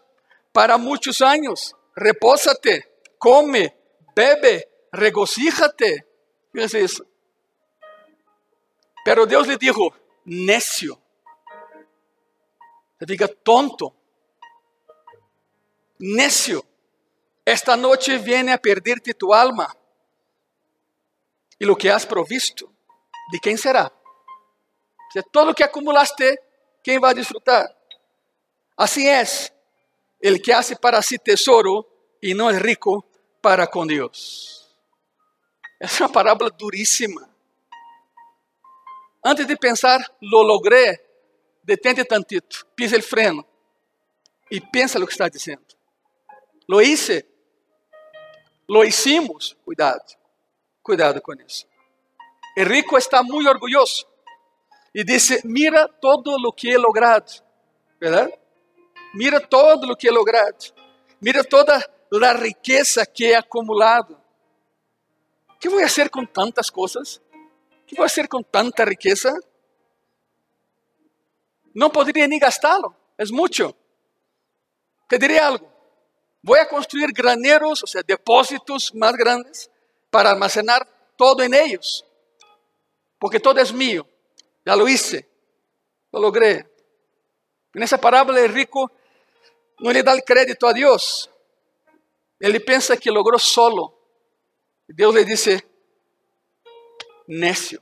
para 0.52 0.78
muitos 0.78 1.20
anos. 1.20 1.74
Repósate, 1.94 3.00
come, 3.18 3.76
bebe, 4.14 4.68
regocíjate. 4.92 6.06
Fíjense 6.52 6.80
isso. 6.80 7.06
Pero 9.04 9.26
Deus 9.26 9.46
lhe 9.46 9.58
dijo, 9.58 9.94
necio. 10.24 10.98
Se 12.98 13.04
diga 13.04 13.28
tonto. 13.28 13.94
Necio. 15.98 16.64
Esta 17.44 17.76
noche 17.76 18.18
viene 18.18 18.52
a 18.52 18.58
perderte 18.58 19.14
tu 19.14 19.32
alma. 19.32 19.68
E 21.58 21.66
lo 21.66 21.76
que 21.76 21.90
has 21.90 22.06
provisto, 22.06 22.72
de 23.30 23.38
quem 23.38 23.56
será? 23.56 23.92
Se 25.12 25.22
todo 25.30 25.46
lo 25.46 25.54
que 25.54 25.62
acumulaste, 25.62 26.40
quem 26.82 26.98
vai 26.98 27.14
desfrutar? 27.14 27.64
Assim 28.76 29.06
é 29.06 29.22
el 30.20 30.40
que 30.40 30.52
hace 30.52 30.74
para 30.74 31.00
si 31.02 31.18
tesoro 31.18 31.86
e 32.20 32.34
não 32.34 32.50
é 32.50 32.58
rico 32.58 33.04
para 33.40 33.66
com 33.66 33.86
Deus. 33.86 34.68
Essa 35.78 36.02
é 36.02 36.06
uma 36.06 36.12
parábola 36.12 36.50
duríssima. 36.50 37.30
Antes 39.24 39.46
de 39.46 39.56
pensar, 39.56 40.00
lo 40.20 40.42
logré, 40.42 41.02
detente 41.62 42.04
tantito, 42.04 42.66
pisa 42.74 42.96
o 42.96 43.02
freno 43.02 43.46
e 44.50 44.60
pensa 44.60 44.98
no 44.98 45.06
que 45.06 45.12
está 45.12 45.28
dizendo. 45.28 45.76
Lo 46.68 46.80
hice, 46.80 47.26
lo 48.68 48.85
hicimos, 48.85 49.56
cuidado, 49.64 50.04
cuidado 50.83 51.21
com 51.21 51.33
isso. 51.35 51.66
O 52.56 52.62
rico 52.62 52.97
está 52.97 53.23
muito 53.23 53.49
orgulhoso 53.49 54.06
e 54.94 55.04
disse: 55.04 55.40
Mira 55.44 55.88
todo 55.88 56.38
lo 56.38 56.52
que 56.52 56.71
he 56.71 56.78
logrado, 56.78 57.42
verdade? 58.00 58.33
Mira 59.14 59.40
todo 59.40 59.87
lo 59.87 59.97
que 59.97 60.09
he 60.09 60.11
logrado, 60.11 60.73
mira 61.21 61.44
toda 61.44 61.76
a 61.76 62.33
riqueza 62.33 63.04
que 63.06 63.26
he 63.26 63.35
acumulado. 63.35 64.21
O 65.50 65.59
que 65.59 65.68
vou 65.68 65.80
fazer 65.80 66.11
com 66.11 66.25
tantas 66.25 66.71
coisas? 66.71 67.16
O 67.83 67.87
que 67.87 67.97
vou 67.97 68.09
fazer 68.09 68.28
com 68.28 68.42
tanta 68.42 68.85
riqueza? 68.85 69.33
Não 71.75 71.90
poderia 71.90 72.28
nem 72.28 72.38
gastá-lo, 72.38 72.94
é 73.18 73.25
muito. 73.26 73.75
Te 75.09 75.18
diré 75.18 75.38
algo. 75.38 75.73
Voy 76.44 76.58
a 76.58 76.68
construir 76.68 77.10
graneros, 77.10 77.82
o 77.82 77.86
sea, 77.86 78.02
depósitos 78.02 78.94
más 78.94 79.14
grandes 79.14 79.70
para 80.10 80.30
almacenar 80.30 80.86
todo 81.16 81.42
en 81.42 81.54
ellos. 81.54 82.04
Porque 83.18 83.40
todo 83.40 83.58
es 83.60 83.72
mío. 83.72 84.06
Ya 84.62 84.76
lo 84.76 84.86
hice. 84.86 85.26
Lo 86.12 86.20
logré. 86.20 86.70
En 87.72 87.82
esa 87.82 87.98
parábola 87.98 88.40
el 88.40 88.52
rico 88.52 88.92
no 89.78 89.90
le 89.90 90.02
da 90.02 90.12
el 90.12 90.22
crédito 90.22 90.66
a 90.66 90.74
Dios. 90.74 91.30
Ele 92.38 92.60
pensa 92.60 92.94
que 92.98 93.10
logrou 93.10 93.38
solo. 93.38 93.98
Deus 94.86 95.14
lhe 95.14 95.24
disse, 95.24 95.66
necio. 97.26 97.80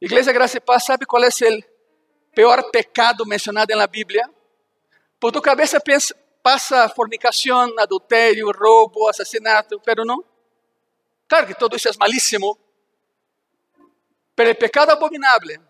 Igreja 0.00 0.32
Graça 0.32 0.56
e 0.56 0.60
Paz, 0.60 0.86
sabe 0.86 1.04
qual 1.04 1.22
é 1.22 1.28
o 1.28 1.64
pior 2.34 2.70
pecado 2.70 3.26
mencionado 3.26 3.76
na 3.76 3.86
Bíblia? 3.86 4.24
Por 5.20 5.30
tu 5.30 5.42
cabeça 5.42 5.78
pensa, 5.78 6.16
passa 6.42 6.88
fornicação, 6.88 7.72
adultério, 7.78 8.50
roubo, 8.50 9.08
assassinato, 9.08 9.80
pero 9.80 10.04
não. 10.04 10.24
Claro 11.28 11.46
que 11.46 11.54
todo 11.54 11.76
isso 11.76 11.88
é 11.88 11.92
malíssimo, 11.98 12.58
pero 14.34 14.50
o 14.50 14.54
pecado 14.54 14.90
abominável, 14.90 15.62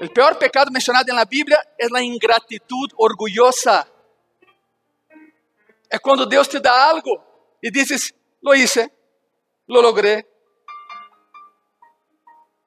o 0.00 0.08
pior 0.08 0.36
pecado 0.36 0.72
mencionado 0.72 1.12
na 1.12 1.24
Bíblia 1.24 1.62
é 1.78 1.86
a 1.94 2.02
ingratitud 2.02 2.94
orgulhosa. 2.96 3.86
É 5.90 5.98
quando 5.98 6.24
Deus 6.24 6.48
te 6.48 6.58
dá 6.58 6.88
algo 6.88 7.22
e 7.62 7.70
dizes, 7.70 8.14
lo 8.42 8.54
hice, 8.54 8.90
lo 9.68 9.82
logré. 9.82 10.26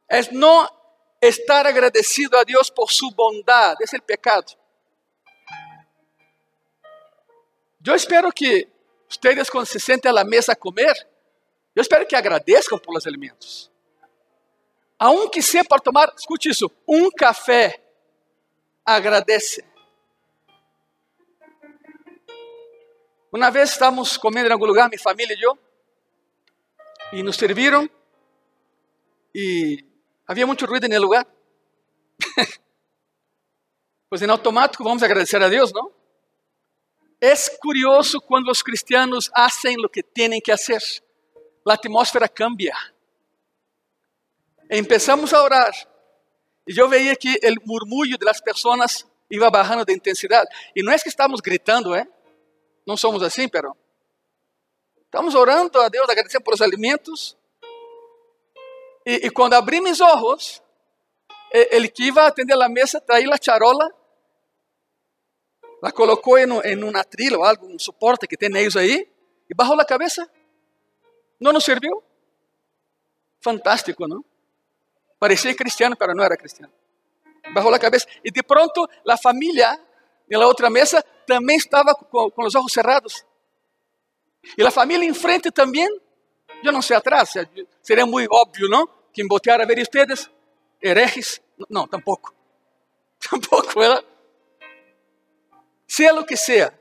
É 0.07 0.31
não 0.31 0.69
estar 1.19 1.65
agradecido 1.65 2.37
a 2.37 2.43
Deus 2.43 2.69
por 2.69 2.91
sua 2.91 3.11
bondade, 3.11 3.83
esse 3.83 3.95
é 3.95 3.99
o 3.99 4.03
pecado. 4.03 4.53
Eu 7.85 7.95
espero 7.95 8.31
que 8.31 8.67
vocês, 9.09 9.49
quando 9.49 9.65
se 9.65 9.79
sentem 9.79 10.17
à 10.17 10.23
mesa 10.23 10.53
a 10.53 10.55
comer, 10.55 10.95
eu 11.75 11.81
espero 11.81 12.05
que 12.05 12.15
agradeçam 12.15 12.79
por 12.79 12.97
os 12.97 13.05
alimentos. 13.05 13.69
Aunque 14.97 15.41
seja 15.41 15.65
para 15.65 15.81
tomar, 15.81 16.13
escute 16.17 16.49
isso, 16.49 16.71
um 16.87 17.09
café, 17.11 17.83
agradece. 18.85 19.65
Uma 23.31 23.49
vez 23.49 23.71
estávamos 23.71 24.15
comendo 24.15 24.47
em 24.47 24.53
algum 24.53 24.65
lugar, 24.65 24.87
minha 24.87 25.01
família 25.01 25.35
e 25.37 25.41
eu, 25.41 25.57
e 27.11 27.21
nos 27.21 27.35
serviram, 27.35 27.89
e 29.35 29.83
havia 30.25 30.47
muito 30.47 30.65
ruído 30.65 30.87
no 30.87 31.01
lugar. 31.01 31.27
pois 34.09 34.21
em 34.21 34.29
automático 34.29 34.83
vamos 34.83 35.03
agradecer 35.03 35.41
a 35.41 35.49
Deus, 35.49 35.73
não? 35.73 35.92
É 37.25 37.33
curioso 37.57 38.19
quando 38.19 38.51
os 38.51 38.61
cristianos 38.61 39.27
fazem 39.27 39.77
o 39.77 39.87
que 39.87 40.03
têm 40.03 40.41
que 40.41 40.51
fazer. 40.57 40.81
A 41.65 41.73
atmosfera 41.73 42.27
cambia. 42.27 42.75
Empezamos 44.69 45.33
a 45.33 45.41
orar 45.41 45.73
e 46.67 46.77
eu 46.77 46.89
veia 46.89 47.15
que 47.15 47.39
o 47.45 47.65
murmulho 47.65 48.17
das 48.17 48.41
pessoas 48.41 49.07
iba 49.31 49.49
bajando 49.49 49.85
de 49.85 49.93
intensidade. 49.93 50.49
E 50.75 50.83
não 50.83 50.91
é 50.91 50.99
que 50.99 51.07
estamos 51.07 51.39
gritando, 51.39 51.95
¿eh? 51.95 52.05
Não 52.85 52.97
somos 52.97 53.23
assim, 53.23 53.47
pero 53.47 53.73
estamos 55.05 55.33
orando 55.33 55.79
a 55.79 55.87
Deus, 55.87 56.09
agradecendo 56.09 56.43
por 56.43 56.55
os 56.55 56.61
alimentos. 56.61 57.37
E, 59.05 59.29
quando 59.29 59.53
abri 59.53 59.79
meus 59.79 60.01
olhos, 60.01 60.61
ele 61.53 61.87
que 61.87 62.03
iba 62.03 62.27
atender 62.27 62.61
a 62.61 62.67
mesa 62.67 62.99
traía 62.99 63.33
a 63.33 63.41
charola 63.41 64.02
la 65.83 65.91
em, 66.39 66.71
em 66.71 66.83
um 66.83 66.95
atril 66.95 67.39
ou 67.39 67.43
algo, 67.43 67.67
um 67.67 67.77
suporte 67.77 68.25
que 68.25 68.37
tem 68.37 68.49
eles 68.55 68.77
aí, 68.77 69.05
e 69.49 69.53
bajou 69.53 69.77
a 69.77 69.83
cabeça. 69.83 70.25
Não 71.41 71.51
nos 71.51 71.65
serviu? 71.65 72.01
Fantástico, 73.41 74.07
não? 74.07 74.23
Parecia 75.19 75.53
cristiano, 75.53 75.97
mas 75.99 76.15
não 76.15 76.23
era 76.23 76.37
cristiano. 76.37 76.71
Bajou 77.53 77.73
a 77.73 77.77
cabeça. 77.77 78.07
E 78.23 78.31
de 78.31 78.41
pronto, 78.41 78.87
a 79.05 79.17
família, 79.17 79.77
na 80.31 80.47
outra 80.47 80.69
mesa, 80.69 81.03
também 81.27 81.57
estava 81.57 81.93
com, 81.93 82.31
os 82.37 82.55
olhos 82.55 82.71
cerrados. 82.71 83.25
E 84.57 84.63
a 84.65 84.71
família 84.71 85.05
em 85.05 85.13
frente 85.13 85.51
também, 85.51 85.87
eu 86.63 86.71
não 86.71 86.81
sei 86.81 86.95
atrás, 86.95 87.33
seria 87.81 88.05
muito 88.05 88.33
óbvio, 88.33 88.69
não? 88.69 88.87
Que 89.11 89.21
embotear 89.21 89.59
a 89.59 89.65
ver 89.65 89.79
ustedes, 89.79 90.29
herejes. 90.81 91.41
No, 91.69 91.87
tampoco. 91.89 92.33
Tampoco, 93.29 93.79
¿verdad? 93.79 94.12
Sea 95.95 96.11
lo 96.11 96.25
que 96.25 96.35
sea, 96.35 96.73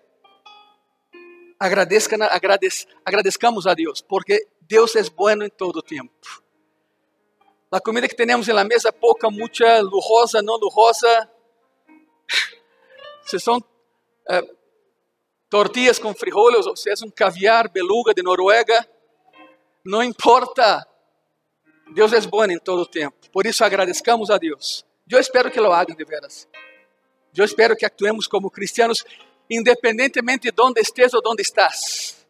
agradezcan, 1.59 2.23
agradez, 2.23 2.88
agradezcamos 3.04 3.66
a 3.66 3.75
Dios, 3.75 4.02
porque 4.02 4.49
Deus 4.62 4.97
é 4.97 5.02
bueno 5.11 5.45
em 5.45 5.50
todo 5.50 5.83
tempo. 5.83 6.42
A 7.71 7.78
comida 7.78 8.09
que 8.09 8.16
temos 8.16 8.47
na 8.47 8.64
mesa, 8.64 8.90
pouca, 8.90 9.28
muita, 9.28 9.83
lujosa, 9.83 10.40
não 10.40 10.57
lujosa, 10.57 11.31
se 13.26 13.38
são 13.38 13.62
eh, 14.31 14.49
tortillas 15.50 15.99
com 15.99 16.14
frijoles 16.14 16.64
ou 16.64 16.75
se 16.75 16.88
é 16.88 16.95
um 17.04 17.11
caviar 17.11 17.69
beluga 17.69 18.14
de 18.14 18.23
Noruega, 18.23 18.88
não 19.85 20.02
importa. 20.02 20.88
Deus 21.92 22.14
é 22.14 22.21
bom 22.23 22.47
em 22.47 22.59
todo 22.59 22.87
tempo. 22.87 23.31
Por 23.31 23.45
isso 23.45 23.62
agradecemos 23.62 24.31
a 24.31 24.38
Deus. 24.38 24.87
Eu 25.07 25.21
espero 25.21 25.50
que 25.50 25.61
lo 25.61 25.71
hagan 25.71 25.95
de 25.95 26.04
veras. 26.07 26.49
Eu 27.37 27.45
espero 27.45 27.77
que 27.77 27.87
actuemos 27.87 28.27
como 28.27 28.51
cristianos, 28.51 29.05
independentemente 29.49 30.51
de 30.51 30.62
onde 30.62 30.81
estés 30.81 31.15
ou 31.15 31.23
onde 31.27 31.43
estás. 31.43 32.27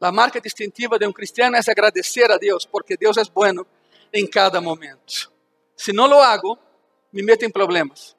A 0.00 0.12
marca 0.12 0.40
distintiva 0.40 0.98
de 0.98 1.06
um 1.06 1.12
cristiano 1.12 1.56
é 1.56 1.60
agradecer 1.66 2.30
a 2.30 2.38
Deus, 2.38 2.64
porque 2.64 2.96
Deus 2.96 3.16
é 3.16 3.24
bueno 3.24 3.66
em 4.12 4.26
cada 4.26 4.60
momento. 4.60 5.32
Se 5.76 5.92
não 5.92 6.06
lo 6.06 6.20
hago, 6.20 6.58
me 7.12 7.22
meto 7.22 7.44
em 7.44 7.50
problemas. 7.50 8.16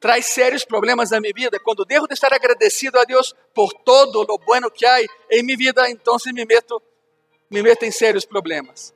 Traz 0.00 0.26
sérios 0.26 0.64
problemas 0.64 1.10
na 1.10 1.20
minha 1.20 1.32
vida. 1.34 1.60
Quando 1.60 1.84
devo 1.84 2.06
de 2.06 2.14
estar 2.14 2.32
agradecido 2.34 2.98
a 2.98 3.04
Deus 3.04 3.36
por 3.54 3.72
todo 3.84 4.24
lo 4.24 4.38
bueno 4.38 4.70
que 4.70 4.84
há 4.84 5.00
em 5.30 5.42
minha 5.42 5.56
vida, 5.56 5.88
então 5.88 6.16
me 6.26 6.44
meto, 6.44 6.82
me 7.50 7.62
meto 7.62 7.84
em 7.84 7.90
sérios 7.90 8.24
problemas. 8.24 8.94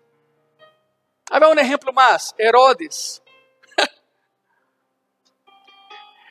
Agora 1.30 1.54
um 1.54 1.60
exemplo 1.60 1.92
mais, 1.92 2.34
Herodes. 2.38 3.22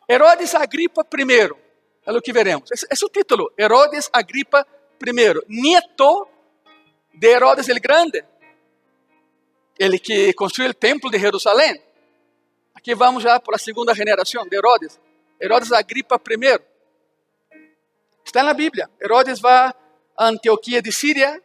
Herodes 0.08 0.54
Agripa 0.56 1.02
I, 1.02 1.50
é 2.06 2.12
o 2.12 2.22
que 2.22 2.32
veremos. 2.32 2.72
Esse, 2.72 2.88
esse 2.90 3.04
é 3.04 3.08
o 3.08 3.10
título, 3.10 3.52
Herodes 3.58 4.10
Agripa 4.14 4.66
I, 5.06 5.42
nieto 5.48 6.28
de 7.14 7.28
Herodes 7.28 7.70
el 7.70 7.80
Grande, 7.80 8.24
ele 9.80 10.00
que 10.00 10.34
construiu 10.34 10.72
o 10.72 10.74
templo 10.74 11.10
de 11.10 11.20
Jerusalém. 11.20 11.82
Aqui 12.74 12.94
vamos 12.94 13.24
já 13.24 13.40
para 13.40 13.56
a 13.56 13.60
segunda 13.60 13.94
geração 13.94 14.48
de 14.48 14.56
Herodes, 14.56 15.00
Herodes 15.42 15.72
Agripa 15.72 16.16
I. 16.16 16.60
Está 18.24 18.42
na 18.44 18.54
Bíblia. 18.54 18.90
Herodes 19.02 19.40
vai 19.40 19.74
a 20.18 20.28
Antioquia 20.28 20.82
de 20.82 20.92
Síria 20.92 21.42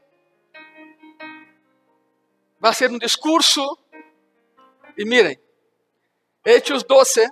vai 2.61 2.75
ser 2.75 2.90
um 2.90 2.99
discurso. 2.99 3.79
E 4.97 5.05
mirem, 5.05 5.38
Hechos 6.45 6.83
12, 6.85 7.26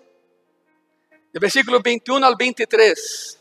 do 1.32 1.40
versículo 1.40 1.80
21 1.84 2.24
ao 2.24 2.36
23. 2.36 3.38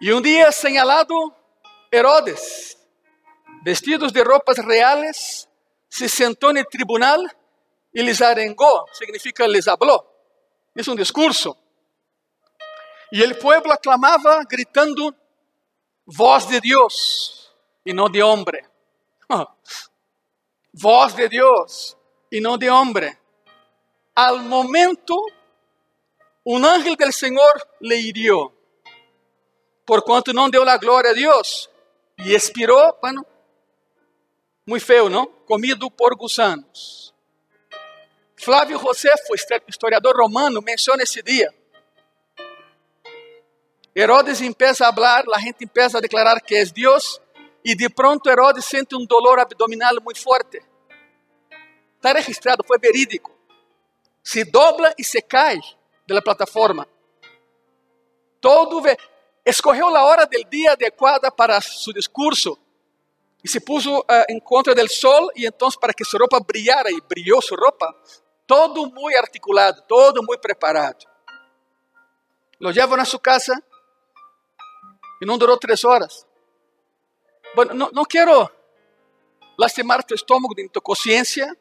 E 0.00 0.12
um 0.12 0.20
dia 0.20 0.52
señalado, 0.52 1.14
Herodes, 1.90 2.76
vestidos 3.64 4.12
de 4.12 4.22
roupas 4.22 4.58
reales, 4.58 5.48
se 5.88 6.08
sentou 6.08 6.52
no 6.52 6.64
tribunal 6.64 7.20
e 7.94 8.02
les 8.02 8.20
arengou, 8.20 8.86
significa 8.92 9.46
les 9.46 9.66
habló. 9.66 10.04
É 10.76 10.90
um 10.90 10.94
discurso. 10.94 11.56
E 13.10 13.22
o 13.24 13.38
povo 13.38 13.72
aclamava 13.72 14.44
gritando, 14.44 15.14
voz 16.06 16.46
de 16.46 16.60
Deus 16.60 17.54
e 17.86 17.94
não 17.94 18.10
de 18.10 18.22
homem. 18.22 18.62
voz 20.74 21.14
de 21.14 21.28
Dios 21.28 21.96
y 22.30 22.40
no 22.40 22.58
de 22.58 22.70
hombre. 22.70 23.18
Al 24.14 24.42
momento, 24.42 25.14
un 26.48 26.64
ángel 26.64 26.94
del 26.94 27.12
Señor 27.12 27.68
le 27.80 27.96
hirió, 27.96 28.54
por 29.84 30.04
cuanto 30.04 30.32
no 30.32 30.48
dio 30.48 30.64
la 30.64 30.78
gloria 30.78 31.10
a 31.10 31.14
Dios 31.14 31.68
y 32.18 32.34
expiró, 32.34 32.96
bueno, 33.02 33.26
muy 34.64 34.78
feo, 34.78 35.08
¿no? 35.08 35.44
Comido 35.44 35.90
por 35.90 36.16
gusanos. 36.16 37.12
Flávio 38.36 38.78
Josefo, 38.78 39.34
historiador 39.66 40.16
romano, 40.16 40.60
menciona 40.62 41.02
esse 41.02 41.20
dia. 41.20 41.52
Herodes 43.92 44.40
empieza 44.40 44.84
a 44.84 44.88
hablar, 44.88 45.24
a 45.34 45.40
gente 45.40 45.64
empieza 45.64 45.98
a 45.98 46.00
declarar 46.00 46.40
que 46.40 46.54
é 46.54 46.64
Deus 46.64 47.20
e 47.64 47.74
de 47.74 47.90
pronto 47.90 48.30
Herodes 48.30 48.66
sente 48.66 48.94
um 48.94 49.04
dolor 49.04 49.40
abdominal 49.40 49.96
muito 50.00 50.20
forte. 50.20 50.62
Está 51.96 52.12
registrado, 52.12 52.62
foi 52.64 52.78
verídico. 52.78 53.36
Se 54.22 54.44
dobla 54.44 54.94
e 54.96 55.02
se 55.02 55.20
cai 55.20 55.58
da 56.14 56.22
plataforma. 56.22 56.86
Todo 58.40 58.82
escorreu 59.44 59.94
a 59.94 60.04
hora 60.04 60.26
do 60.26 60.44
dia 60.50 60.72
adequada 60.72 61.30
para 61.30 61.60
seu 61.60 61.92
discurso 61.92 62.58
e 63.42 63.48
se 63.48 63.60
puso 63.60 63.98
uh, 63.98 64.04
em 64.28 64.40
contra 64.40 64.74
do 64.74 64.88
sol 64.88 65.30
e 65.36 65.46
então 65.46 65.68
para 65.80 65.92
que 65.92 66.04
sua 66.04 66.20
roupa 66.20 66.40
brilhara 66.40 66.90
e 66.90 67.00
brilhou 67.00 67.40
sua 67.42 67.58
roupa. 67.58 67.94
Todo 68.46 68.90
muito 68.90 69.16
articulado, 69.16 69.82
todo 69.88 70.22
muito 70.22 70.40
preparado. 70.40 71.04
Lo 72.60 72.70
levam 72.70 72.98
a 73.00 73.04
sua 73.04 73.20
casa 73.20 73.54
e 75.20 75.26
não 75.26 75.36
durou 75.36 75.58
três 75.58 75.84
horas. 75.84 76.26
Bueno, 77.54 77.90
quero 78.08 78.50
lastimar 79.58 80.04
tu 80.04 80.14
estômago 80.14 80.54
nem 80.56 80.68
tu 80.68 80.80
consciência, 80.80 81.56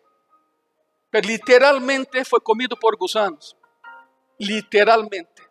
mas 1.12 1.26
literalmente 1.26 2.24
foi 2.26 2.40
comido 2.40 2.78
por 2.78 2.96
gusanos. 2.96 3.56
Literalmente. 4.40 5.44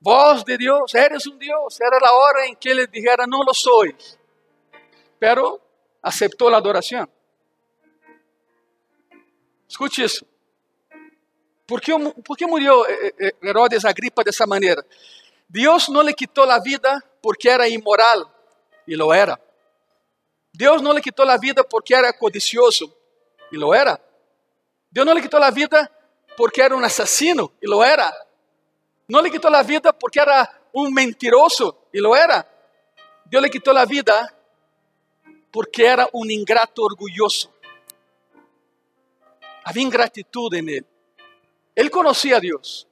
Voz 0.00 0.44
de 0.44 0.56
Deus, 0.56 0.94
eres 0.94 1.26
um 1.26 1.36
Deus. 1.36 1.80
Era 1.80 1.98
a 2.08 2.12
hora 2.12 2.46
em 2.46 2.54
que 2.54 2.68
ele 2.68 2.86
dijera, 2.86 3.26
não 3.26 3.40
lo 3.40 3.52
soy. 3.52 3.96
Pero 5.18 5.60
aceptou 6.02 6.54
a 6.54 6.58
adoração. 6.58 7.08
Escute 9.68 10.02
isso. 10.02 10.24
Por 11.66 11.80
que, 11.80 11.92
por 12.22 12.36
que 12.36 12.46
morreu 12.46 12.86
eh, 12.86 13.14
eh, 13.18 13.34
Herodes 13.42 13.84
Agripa 13.84 14.22
dessa 14.22 14.46
maneira? 14.46 14.86
Deus 15.48 15.88
não 15.88 16.02
lhe 16.02 16.14
quitou 16.14 16.48
a 16.48 16.58
vida 16.60 17.02
porque 17.20 17.48
era 17.48 17.68
imoral, 17.68 18.30
e 18.86 18.94
lo 18.94 19.12
era. 19.12 19.40
Deus 20.54 20.80
não 20.80 20.92
lhe 20.92 21.00
quitou 21.00 21.28
a 21.28 21.36
vida 21.36 21.64
porque 21.64 21.94
era 21.94 22.12
codicioso, 22.12 22.94
e 23.50 23.56
lo 23.56 23.74
era. 23.74 24.00
Deus 24.96 25.04
não 25.04 25.12
lhe 25.12 25.20
quitou 25.20 25.42
a 25.42 25.50
vida 25.50 25.90
porque 26.38 26.62
era 26.62 26.74
um 26.74 26.82
assassino, 26.82 27.52
e 27.60 27.68
lo 27.68 27.82
era. 27.82 28.10
Não 29.06 29.20
lhe 29.20 29.30
quitou 29.30 29.54
a 29.54 29.60
vida 29.60 29.92
porque 29.92 30.18
era 30.18 30.48
um 30.74 30.90
mentiroso, 30.90 31.76
e 31.92 32.00
lo 32.00 32.14
era. 32.14 32.48
Deus 33.26 33.44
lhe 33.44 33.50
quitou 33.50 33.76
a 33.76 33.84
vida 33.84 34.34
porque 35.52 35.82
era 35.82 36.08
um 36.14 36.24
ingrato 36.30 36.82
orgulhoso. 36.82 37.52
Havia 39.62 39.82
ingratitude 39.82 40.62
nele. 40.62 40.86
Ele 41.76 41.90
conhecia 41.90 42.38
a 42.38 42.40
Deus. 42.40 42.88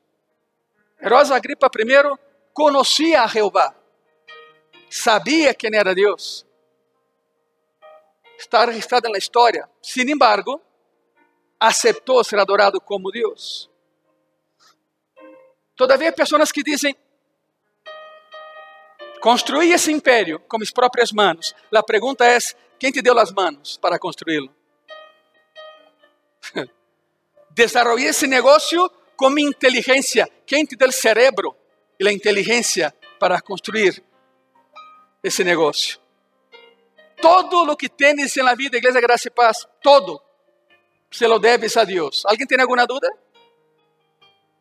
Herodes 1.00 1.30
Agripa 1.30 1.70
I 1.74 2.18
conhecia 2.52 3.22
a 3.22 3.26
Jeová, 3.26 3.74
sabia 4.90 5.54
quem 5.54 5.74
era 5.74 5.94
Deus. 5.94 6.44
Está 8.36 8.66
registrado 8.66 9.08
na 9.08 9.16
história. 9.16 9.66
Sin 9.80 10.10
embargo, 10.10 10.60
aceitou 11.66 12.22
ser 12.24 12.38
adorado 12.38 12.80
como 12.80 13.10
Deus. 13.10 13.70
Todavia, 15.76 16.12
pessoas 16.12 16.52
que 16.52 16.62
dizem: 16.62 16.96
construí 19.20 19.72
esse 19.72 19.90
império 19.90 20.40
com 20.40 20.58
mis 20.58 20.70
próprias 20.70 21.12
mãos. 21.12 21.54
A 21.74 21.82
pergunta 21.82 22.24
é: 22.24 22.38
quem 22.78 22.92
te 22.92 23.02
deu 23.02 23.18
as 23.18 23.32
mãos 23.32 23.76
para 23.78 23.98
construí-lo? 23.98 24.54
Desarrollé 27.50 28.04
esse 28.04 28.26
negócio 28.26 28.90
com 29.16 29.38
inteligência. 29.38 30.28
Quem 30.46 30.64
te 30.64 30.76
deu 30.76 30.88
o 30.88 30.92
cérebro? 30.92 31.56
e 31.98 32.08
a 32.08 32.12
inteligência 32.12 32.94
para 33.18 33.40
construir 33.40 34.02
esse 35.22 35.44
negócio. 35.44 35.98
Todo 37.20 37.70
o 37.70 37.76
que 37.76 37.88
tens 37.88 38.34
na 38.36 38.54
vida, 38.54 38.76
Igreja 38.76 39.00
Graça 39.00 39.28
e 39.28 39.30
Paz, 39.30 39.66
todo, 39.82 40.20
se 41.14 41.28
lo 41.28 41.38
debes 41.38 41.76
a 41.76 41.84
Deus. 41.84 42.24
Alguém 42.26 42.44
tem 42.44 42.60
alguma 42.60 42.84
dúvida? 42.84 43.08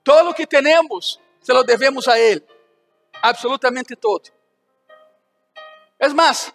Todo 0.04 0.30
o 0.30 0.34
que 0.36 0.46
temos, 0.46 1.20
se 1.42 1.52
lo 1.52 1.64
devemos 1.64 2.08
a 2.08 2.20
Ele. 2.20 2.46
Absolutamente 3.24 3.96
todo. 3.96 4.30
É 5.98 6.08
mais, 6.10 6.54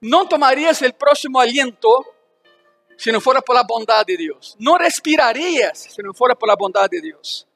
não 0.00 0.26
tomarias 0.26 0.80
o 0.80 0.92
próximo 0.94 1.38
aliento 1.38 1.88
se 2.98 3.12
não 3.12 3.20
fora 3.20 3.40
por 3.40 3.56
a 3.56 3.62
bondade 3.62 4.16
de 4.16 4.26
Deus. 4.26 4.56
Não 4.58 4.76
respirarias 4.78 5.78
se 5.78 6.02
não 6.02 6.12
fora 6.12 6.34
por 6.34 6.50
a 6.50 6.56
bondade 6.56 7.00
de 7.00 7.12
Deus. 7.12 7.46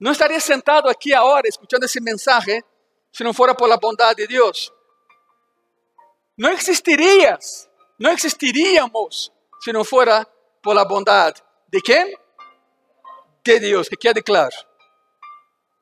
Não 0.00 0.10
estaria 0.10 0.40
sentado 0.40 0.88
aqui 0.88 1.14
agora 1.14 1.46
escutando 1.46 1.84
esse 1.84 2.00
mensagem 2.00 2.60
se 3.12 3.22
não 3.22 3.32
fora 3.32 3.54
por 3.54 3.70
a 3.70 3.76
bondade 3.76 4.26
de 4.26 4.26
Deus. 4.26 4.72
Não 6.36 6.50
existirias 6.50 7.70
no 8.00 8.10
existiríamos 8.10 9.30
si 9.62 9.72
no 9.72 9.84
fuera 9.84 10.26
por 10.64 10.74
la 10.74 10.84
bondad. 10.84 11.34
¿De 11.68 11.80
quién? 11.82 12.08
De 13.44 13.60
Dios, 13.60 13.88
que 13.88 13.96
quede 13.96 14.22
claro. 14.22 14.56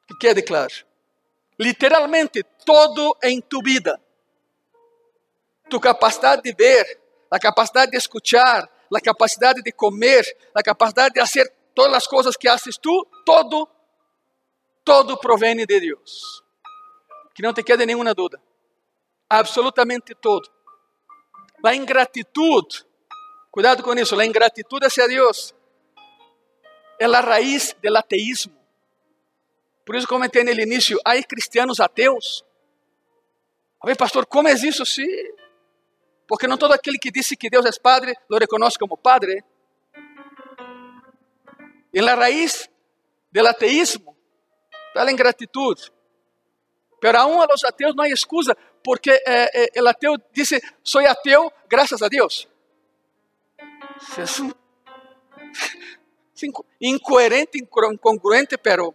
Que 0.09 0.15
quede 0.19 0.45
claro. 0.45 0.75
Literalmente 1.57 2.43
todo 2.67 3.17
en 3.23 3.41
tu 3.43 3.63
vida. 3.63 3.99
Tu 5.71 5.81
capacidad 5.81 6.43
de 6.43 6.53
ver, 6.53 6.85
la 7.31 7.39
capacidad 7.39 7.89
de 7.89 7.97
escuchar, 7.97 8.69
la 8.91 9.01
capacidad 9.01 9.55
de 9.55 9.73
comer, 9.73 10.27
la 10.53 10.63
capacidad 10.63 11.11
de 11.13 11.21
hacer 11.21 11.47
todas 11.73 11.93
las 11.93 12.09
cosas 12.09 12.37
que 12.37 12.49
haces 12.49 12.79
tú, 12.81 13.09
todo, 13.25 13.71
todo 14.83 15.19
proviene 15.19 15.65
de 15.65 15.79
Dios. 15.79 16.45
Que 17.33 17.43
no 17.43 17.55
te 17.55 17.63
quede 17.63 17.87
ninguna 17.87 18.13
duda. 18.13 18.43
Absolutamente 19.29 20.17
todo. 20.17 20.43
La 21.63 21.73
ingratitud, 21.73 22.65
cuidado 23.53 23.83
con 23.85 23.99
eso, 23.99 24.17
la 24.17 24.25
ingratitud 24.25 24.83
hacia 24.83 25.07
Dios 25.07 25.55
é 26.99 27.05
a 27.05 27.21
raiz 27.21 27.77
do 27.83 27.97
ateísmo. 27.97 28.57
Por 29.85 29.95
isso 29.97 30.09
comentei 30.09 30.43
no 30.43 30.51
início, 30.51 30.99
há 31.05 31.21
cristianos 31.23 31.79
ateus. 31.81 32.45
A 33.81 33.87
ver, 33.87 33.97
pastor, 33.97 34.27
como 34.27 34.49
é 34.49 34.55
isso? 34.55 34.87
Sim. 34.87 35.07
Porque 36.27 36.47
não 36.47 36.57
todo 36.57 36.73
aquele 36.73 36.99
que 36.99 37.11
disse 37.11 37.37
que 37.37 37.51
Deus 37.51 37.67
é 37.67 37.71
Padre, 37.79 38.15
lo 38.29 38.39
reconhece 38.39 38.79
como 38.79 38.97
Padre. 38.97 39.45
E 41.93 42.01
na 42.01 42.15
raiz 42.15 42.71
do 43.31 43.47
ateísmo 43.47 44.17
está 44.89 45.03
a 45.03 45.13
ingratitud. 45.13 45.79
Pero 47.01 47.19
aún 47.19 47.43
a 47.43 47.47
los 47.51 47.65
ateus 47.65 47.95
não 47.95 48.05
há 48.05 48.09
excusa, 48.09 48.57
porque 48.83 49.11
eh, 49.27 49.51
eh, 49.53 49.69
el 49.75 49.87
ateo 49.89 50.17
dice, 50.33 50.63
soy 50.83 51.05
ateo 51.05 51.53
gracias 51.69 52.01
a 52.01 52.09
Dios. 52.09 52.49
Es 54.17 54.41
un 54.41 54.55
incoherente, 56.81 57.59
incongruente, 57.59 58.59
pero 58.59 58.95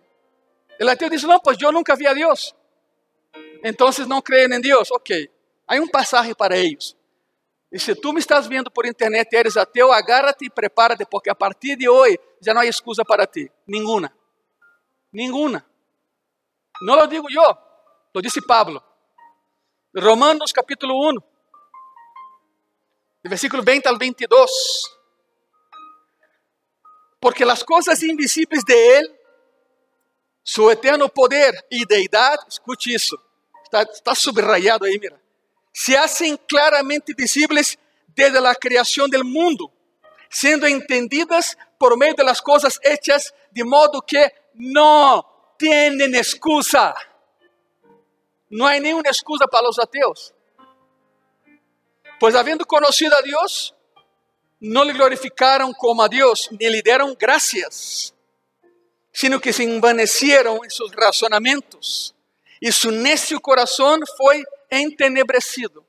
el 0.77 0.89
ateo 0.89 1.09
dice, 1.09 1.27
no, 1.27 1.39
pues 1.39 1.57
yo 1.57 1.71
nunca 1.71 1.95
vi 1.95 2.05
a 2.05 2.13
Dios. 2.13 2.55
Entonces 3.63 4.07
no 4.07 4.21
creen 4.21 4.53
en 4.53 4.61
Dios. 4.61 4.91
Ok, 4.91 5.09
hay 5.65 5.79
un 5.79 5.89
pasaje 5.89 6.35
para 6.35 6.55
ellos. 6.55 6.95
E 7.69 7.79
se 7.79 7.95
tu 7.95 8.13
me 8.13 8.19
estás 8.19 8.47
vendo 8.47 8.71
por 8.71 8.85
internet 8.85 9.27
e 9.31 9.35
eres 9.35 9.57
ateu, 9.57 9.91
agárrate 9.91 10.45
e 10.45 10.49
prepárate, 10.49 11.05
porque 11.05 11.29
a 11.29 11.35
partir 11.35 11.75
de 11.77 11.89
hoje 11.89 12.17
já 12.41 12.53
não 12.53 12.61
há 12.61 12.65
excusa 12.65 13.03
para 13.03 13.27
ti. 13.27 13.51
Nenhuma. 13.67 14.13
Nenhuma. 15.11 15.65
Não 16.81 16.95
lo 16.95 17.07
digo 17.07 17.27
eu, 17.29 17.57
lo 18.13 18.21
disse 18.21 18.41
Pablo. 18.41 18.81
Romanos 19.93 20.53
capítulo 20.53 20.93
1, 21.09 21.17
versículo 23.23 23.63
20 23.63 23.87
al 23.87 23.97
22. 23.97 24.96
Porque 27.27 27.43
as 27.43 27.61
coisas 27.61 28.01
invisíveis 28.03 28.63
de 28.63 28.73
Ele, 28.73 29.13
su 30.41 30.71
eterno 30.71 31.09
poder 31.09 31.53
e 31.69 31.85
deidade, 31.85 32.41
escute 32.49 32.93
isso, 32.93 33.19
está, 33.65 33.83
está 33.83 34.15
subrayado 34.15 34.85
aí, 34.85 34.97
mira, 34.97 35.21
se 35.73 35.97
hacen 35.97 36.37
claramente 36.47 37.13
visíveis 37.13 37.77
desde 38.15 38.37
a 38.37 38.55
criação 38.55 39.09
do 39.09 39.25
mundo, 39.25 39.69
sendo 40.29 40.65
entendidas 40.69 41.57
por 41.77 41.97
meio 41.97 42.15
de 42.15 42.23
las 42.23 42.39
coisas 42.39 42.79
hechas, 42.81 43.33
de 43.51 43.65
modo 43.65 44.01
que 44.01 44.31
não 44.53 45.21
tienen 45.59 46.15
excusa. 46.15 46.95
Não 48.49 48.67
há 48.67 48.79
nenhuma 48.79 49.03
excusa 49.09 49.45
para 49.49 49.67
os 49.67 49.77
ateus. 49.77 50.33
Pois, 52.21 52.35
havendo 52.35 52.65
conhecido 52.65 53.13
a 53.17 53.19
Deus, 53.19 53.75
não 54.59 54.83
lhe 54.83 54.93
glorificaram 54.93 55.73
como 55.73 56.01
a 56.01 56.07
Deus, 56.07 56.49
nem 56.51 56.69
lhe 56.69 56.81
deram 56.81 57.15
graças, 57.15 58.13
sino 59.13 59.39
que 59.39 59.53
se 59.53 59.63
envaneceram 59.63 60.63
em 60.65 60.69
seus 60.69 60.91
razonamentos, 60.91 62.13
e 62.61 62.71
seu 62.71 62.91
necio 62.91 63.39
coração 63.39 63.99
foi 64.17 64.43
entenebrecido 64.71 65.85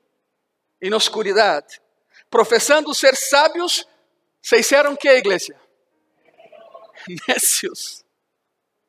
em 0.81 0.93
oscuridade. 0.93 1.81
Professando 2.29 2.93
ser 2.93 3.15
sábios, 3.15 3.87
se 4.41 4.57
hicieron 4.57 4.95
que, 4.95 5.09
igreja? 5.09 5.59
Necios. 7.27 8.05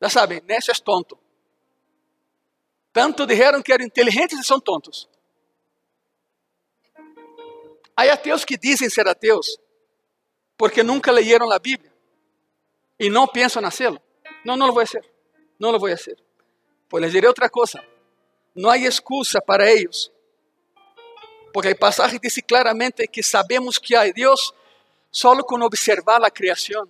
Já 0.02 0.10
sabem, 0.10 0.42
necio 0.46 0.72
é 0.72 0.74
tonto. 0.74 1.18
Tanto 2.92 3.26
disseram 3.26 3.62
que 3.62 3.72
eram 3.72 3.84
inteligentes 3.84 4.38
e 4.38 4.44
são 4.44 4.60
tontos. 4.60 5.08
Há 7.96 8.04
ateus 8.12 8.44
que 8.44 8.58
dizem 8.58 8.90
ser 8.90 9.06
ateus 9.08 9.58
porque 10.60 10.84
nunca 10.84 11.10
leyeron 11.10 11.50
a 11.50 11.58
Bíblia 11.58 11.90
e 12.98 13.08
não 13.08 13.26
pensam 13.26 13.64
hacerlo. 13.64 13.98
Não, 14.44 14.58
não 14.58 14.66
lo 14.66 14.74
vou 14.74 14.84
fazer. 14.84 15.10
Não 15.58 15.70
lo 15.70 15.78
vou 15.78 15.88
fazer. 15.88 16.22
Pues 16.86 17.00
les 17.00 17.12
diré 17.14 17.26
outra 17.26 17.48
coisa. 17.48 17.82
Não 18.54 18.68
há 18.68 18.76
excusa 18.76 19.40
para 19.40 19.72
eles. 19.72 20.12
Porque 21.50 21.70
o 21.70 21.78
passagem 21.78 22.20
diz 22.20 22.38
claramente 22.46 23.08
que 23.08 23.22
sabemos 23.22 23.78
que 23.78 23.96
há 23.96 24.04
Deus 24.12 24.52
solo 25.10 25.44
com 25.44 25.58
observar 25.62 26.22
a 26.22 26.30
criação. 26.30 26.86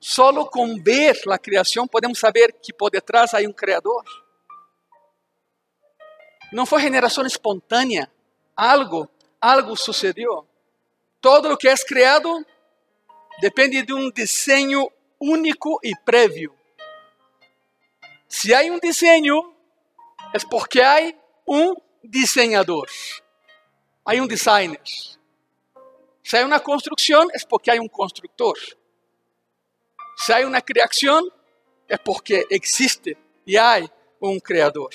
Solo 0.00 0.46
com 0.46 0.82
ver 0.82 1.20
a 1.28 1.38
criação 1.38 1.86
podemos 1.86 2.18
saber 2.18 2.54
que 2.54 2.72
por 2.72 2.88
detrás 2.88 3.34
há 3.34 3.40
um 3.40 3.52
Criador. 3.52 4.02
Não 6.54 6.64
foi 6.64 6.80
generação 6.80 7.26
espontânea. 7.26 8.10
Algo, 8.56 9.06
algo 9.38 9.76
sucedeu. 9.76 10.48
Todo 11.22 11.52
o 11.52 11.56
que 11.56 11.68
é 11.68 11.74
criado 11.76 12.44
depende 13.40 13.82
de 13.82 13.94
um 13.94 14.10
desenho 14.10 14.90
único 15.20 15.78
e 15.80 15.94
prévio. 16.04 16.52
Se 18.28 18.52
há 18.52 18.62
um 18.62 18.80
desenho, 18.80 19.54
é 20.34 20.38
porque 20.50 20.80
há 20.80 21.14
um 21.46 21.76
desenhador. 22.02 22.88
Há 24.04 24.14
um 24.14 24.26
designer. 24.26 24.82
Se 26.24 26.36
há 26.36 26.44
uma 26.44 26.58
construção, 26.58 27.28
é 27.32 27.38
porque 27.48 27.70
há 27.70 27.80
um 27.80 27.88
construtor. 27.88 28.58
Se 30.16 30.32
há 30.32 30.44
uma 30.44 30.60
criação, 30.60 31.30
é 31.88 31.96
porque 31.96 32.48
existe 32.50 33.16
e 33.46 33.56
há 33.56 33.88
um 34.20 34.40
criador. 34.40 34.90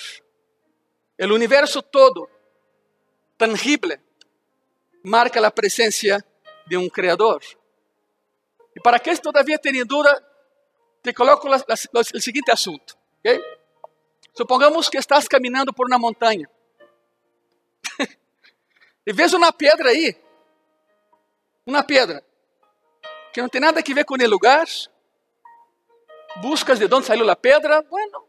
O 1.18 1.34
universo 1.34 1.80
todo, 1.80 2.28
tangible, 3.38 3.98
marca 5.04 5.44
a 5.44 5.50
presença 5.50 6.24
de 6.66 6.76
um 6.76 6.88
criador. 6.88 7.40
E 8.74 8.80
para 8.80 8.98
que 8.98 9.16
todavia 9.16 9.58
tenha 9.58 9.84
dúvida, 9.84 10.24
te 11.02 11.12
coloco 11.12 11.48
o 11.48 12.20
seguinte 12.20 12.50
assunto. 12.50 12.96
¿okay? 13.20 13.40
Supongamos 14.34 14.88
que 14.88 14.98
estás 14.98 15.26
caminhando 15.26 15.72
por 15.72 15.86
uma 15.86 15.98
montanha 15.98 16.48
e 19.06 19.12
vês 19.12 19.32
uma 19.32 19.52
pedra 19.52 19.90
aí, 19.90 20.14
uma 21.66 21.82
pedra 21.82 22.24
que 23.32 23.40
não 23.40 23.48
tem 23.48 23.60
nada 23.60 23.80
a 23.80 23.94
ver 23.94 24.04
com 24.04 24.14
o 24.14 24.28
lugar, 24.28 24.66
buscas 26.36 26.78
de 26.78 26.86
onde 26.92 27.06
saiu 27.06 27.28
a 27.30 27.36
pedra, 27.36 27.82
bueno, 27.82 28.26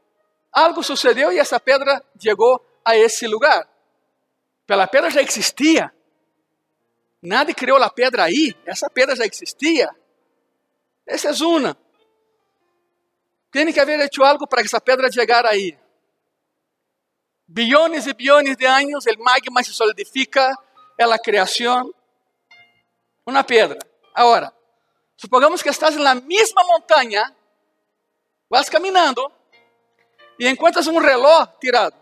algo 0.52 0.84
sucedeu 0.84 1.32
e 1.32 1.40
essa 1.40 1.60
pedra 1.60 2.04
chegou 2.20 2.64
a 2.84 2.96
esse 2.96 3.28
lugar. 3.28 3.68
Pela 4.66 4.88
pedra 4.88 5.10
já 5.10 5.22
existia. 5.22 5.94
Nada 7.22 7.54
criou 7.54 7.82
a 7.82 7.90
pedra 7.90 8.24
aí, 8.24 8.56
essa 8.66 8.90
pedra 8.90 9.16
já 9.16 9.26
existia. 9.26 9.90
Essa 11.06 11.30
é 11.30 11.46
uma. 11.46 11.78
Tem 13.52 13.74
que 13.74 13.80
haver 13.80 14.00
hecho 14.00 14.24
algo 14.24 14.48
para 14.48 14.62
que 14.62 14.68
essa 14.68 14.80
pedra 14.80 15.12
chegar 15.12 15.46
aí. 15.46 15.78
Bilhões 17.48 18.06
e 18.06 18.14
bilhões 18.14 18.56
de 18.56 18.66
anos, 18.66 19.06
o 19.06 19.24
magma 19.24 19.64
se 19.64 19.74
solidifica, 19.74 20.56
é 20.98 21.04
a 21.04 21.20
criação. 21.20 21.94
Uma 23.26 23.44
pedra. 23.44 23.80
Agora, 24.14 24.54
supongamos 25.18 25.62
que 25.62 25.70
estás 25.70 25.96
na 25.96 26.16
mesma 26.16 26.64
montanha, 26.64 27.36
vas 28.50 28.70
caminhando 28.70 29.32
e 30.40 30.48
encontras 30.48 30.88
um 30.88 31.00
relógio 31.00 31.54
tirado. 31.60 31.96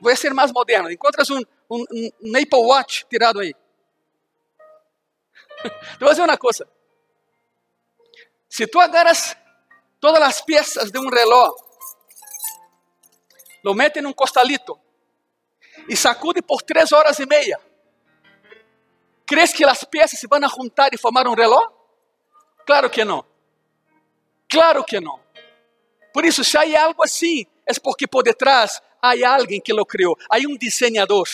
Vou 0.00 0.16
ser 0.16 0.32
mais 0.32 0.50
moderno. 0.52 0.90
Encontras 0.90 1.28
um, 1.30 1.42
um, 1.70 1.84
um 2.22 2.36
Apple 2.36 2.66
Watch 2.66 3.06
tirado 3.08 3.40
aí. 3.40 3.54
Te 5.62 6.00
vou 6.00 6.10
dizer 6.10 6.22
uma 6.22 6.36
coisa. 6.36 6.68
Se 8.48 8.66
tu 8.66 8.80
agarras 8.80 9.36
todas 10.00 10.22
as 10.22 10.40
peças 10.40 10.90
de 10.90 10.98
um 10.98 11.08
relógio, 11.08 11.54
lo 13.62 13.74
metes 13.74 14.02
em 14.02 14.06
um 14.06 14.12
costalito 14.12 14.78
e 15.88 15.96
sacude 15.96 16.42
por 16.42 16.62
três 16.62 16.92
horas 16.92 17.18
e 17.18 17.26
meia, 17.26 17.60
¿crees 19.26 19.52
que 19.52 19.64
as 19.64 19.84
peças 19.84 20.18
se 20.18 20.26
vão 20.26 20.40
juntar 20.48 20.92
e 20.92 20.98
formar 20.98 21.28
um 21.28 21.34
relógio? 21.34 21.72
Claro 22.66 22.90
que 22.90 23.04
não. 23.04 23.24
Claro 24.48 24.82
que 24.82 24.98
não. 24.98 25.20
Por 26.12 26.24
isso, 26.24 26.42
se 26.42 26.56
há 26.56 26.84
algo 26.84 27.04
assim, 27.04 27.46
é 27.64 27.72
porque 27.80 28.06
por 28.06 28.22
detrás 28.22 28.82
há 29.00 29.12
alguém 29.34 29.60
que 29.60 29.72
lo 29.72 29.86
criou, 29.86 30.16
há 30.28 30.38
um 30.38 30.56
desenhador. 30.56 31.28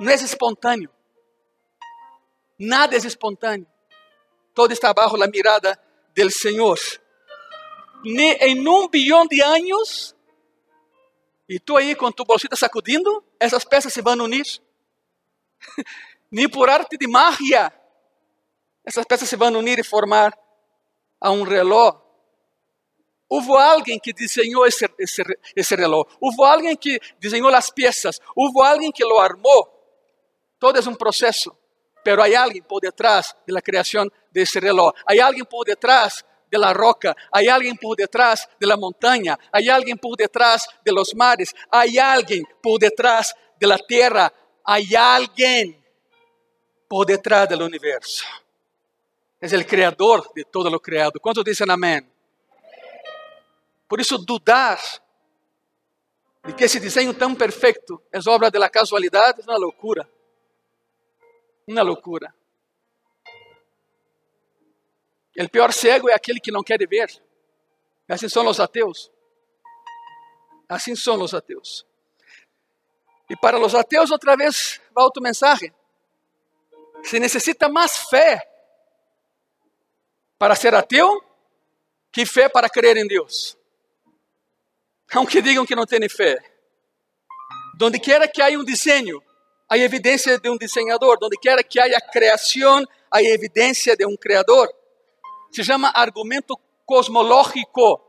Não 0.00 0.10
é 0.10 0.14
espontâneo. 0.14 0.90
Nada 2.58 2.96
é 2.96 2.98
espontâneo. 2.98 3.66
Todo 4.54 4.72
está 4.72 4.92
bajo 4.92 5.16
la 5.16 5.26
mirada 5.26 5.78
del 6.14 6.30
Senhor. 6.30 6.78
Ni 8.04 8.32
em 8.32 8.66
um 8.66 8.88
bilhão 8.88 9.26
de 9.26 9.42
anos, 9.42 10.16
e 11.48 11.60
tu 11.60 11.76
aí 11.76 11.94
com 11.94 12.10
tu 12.10 12.24
bolsita 12.24 12.56
sacudindo, 12.56 13.22
essas 13.38 13.64
peças 13.64 13.92
se 13.92 14.00
vão 14.00 14.14
unir. 14.14 14.46
Ni 16.32 16.48
por 16.48 16.70
arte 16.70 16.96
de 16.96 17.06
magia, 17.06 17.72
essas 18.84 19.04
peças 19.04 19.28
se 19.28 19.36
vão 19.36 19.52
unir 19.52 19.78
e 19.78 19.84
formar 19.84 20.32
a 21.20 21.30
um 21.30 21.42
reloj. 21.42 21.94
Houve 23.28 23.52
alguém 23.52 23.98
que 23.98 24.12
desenhou 24.12 24.66
esse, 24.66 24.88
esse, 24.98 25.22
esse. 25.54 25.74
Houve 26.20 26.44
alguém 26.44 26.76
que 26.76 26.98
desenhou 27.18 27.54
as 27.54 27.70
peças. 27.70 28.18
Houve 28.34 28.66
alguém 28.66 28.90
que 28.90 29.04
lo 29.04 29.18
armou. 29.18 29.79
Todo 30.60 30.78
é 30.78 30.88
um 30.88 30.94
processo. 30.94 31.58
Pero 32.04 32.22
hay 32.22 32.34
alguien 32.34 32.64
por 32.64 32.80
detrás 32.80 33.34
de 33.46 33.52
la 33.52 33.60
creación 33.60 34.12
de 34.30 34.42
ese 34.42 34.60
reloj. 34.60 34.92
Hay 35.06 35.18
alguien 35.18 35.46
por 35.46 35.66
detrás 35.66 36.24
de 36.50 36.58
la 36.58 36.72
roca. 36.72 37.16
Hay 37.32 37.48
alguien 37.48 37.76
por 37.76 37.96
detrás 37.96 38.48
de 38.60 38.66
la 38.66 38.76
montaña. 38.76 39.38
Hay 39.50 39.68
alguien 39.68 39.98
por 39.98 40.16
detrás 40.16 40.68
de 40.84 40.92
los 40.92 41.14
mares. 41.14 41.54
Hay 41.70 41.98
alguien 41.98 42.44
por 42.62 42.78
detrás 42.78 43.34
de 43.58 43.66
la 43.66 43.78
tierra. 43.78 44.32
Hay 44.64 44.94
alguien 44.94 45.82
por 46.86 47.06
detrás 47.06 47.48
del 47.48 47.62
universo. 47.62 48.24
Es 49.40 49.52
el 49.52 49.66
creador 49.66 50.30
de 50.34 50.44
todo 50.44 50.68
lo 50.68 50.80
creado. 50.80 51.18
¿Cuántos 51.20 51.44
dicen 51.44 51.70
amén? 51.70 52.10
Por 53.88 54.00
isso, 54.00 54.18
dudar 54.18 54.78
de 56.44 56.52
que 56.54 56.64
esse 56.64 56.78
desenho 56.78 57.12
tão 57.14 57.34
perfeito 57.34 58.02
é 58.12 58.18
obra 58.28 58.50
da 58.50 58.68
casualidade 58.68 59.40
é 59.40 59.44
uma 59.44 59.56
loucura. 59.56 60.08
Uma 61.70 61.82
loucura. 61.82 62.34
O 65.38 65.48
pior 65.48 65.72
cego 65.72 66.10
é 66.10 66.14
aquele 66.14 66.40
que 66.40 66.50
não 66.50 66.64
quer 66.64 66.84
ver. 66.88 67.08
Assim 68.08 68.28
são 68.28 68.44
os 68.48 68.58
ateus. 68.58 69.08
Assim 70.68 70.96
são 70.96 71.22
os 71.22 71.32
ateus. 71.32 71.86
E 73.30 73.36
para 73.36 73.56
os 73.56 73.72
ateus, 73.72 74.10
outra 74.10 74.36
vez, 74.36 74.80
vai 74.92 75.04
outro 75.04 75.22
mensagem. 75.22 75.72
Se 77.04 77.20
necessita 77.20 77.68
mais 77.68 77.98
fé 78.08 78.44
para 80.36 80.56
ser 80.56 80.74
ateu 80.74 81.24
que 82.10 82.26
fé 82.26 82.48
para 82.48 82.68
crer 82.68 82.96
em 82.96 83.06
Deus. 83.06 83.56
Aunque 85.14 85.40
digam 85.40 85.64
que 85.64 85.76
não 85.76 85.86
têm 85.86 86.08
fé. 86.08 86.36
Donde 87.76 88.00
quiera 88.00 88.26
que 88.26 88.42
haya 88.42 88.58
um 88.58 88.64
desenho, 88.64 89.22
há 89.70 89.78
evidência 89.78 90.38
de 90.38 90.50
um 90.50 90.56
desenhador. 90.56 91.16
Donde 91.20 91.38
quiera 91.38 91.62
que 91.62 91.78
haya 91.78 92.00
criação, 92.00 92.84
há 93.10 93.22
evidência 93.22 93.96
de 93.96 94.04
um 94.04 94.16
criador. 94.16 94.68
Se 95.52 95.62
chama 95.62 95.92
argumento 95.94 96.58
cosmológico. 96.84 98.00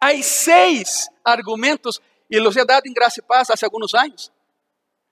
Há 0.00 0.14
seis 0.22 1.08
argumentos, 1.24 2.00
e 2.30 2.38
los 2.38 2.56
he 2.56 2.64
dado 2.64 2.86
em 2.86 2.92
graça 2.92 3.18
e 3.18 3.22
paz 3.22 3.50
há 3.50 3.54
alguns 3.64 3.92
anos. 3.94 4.32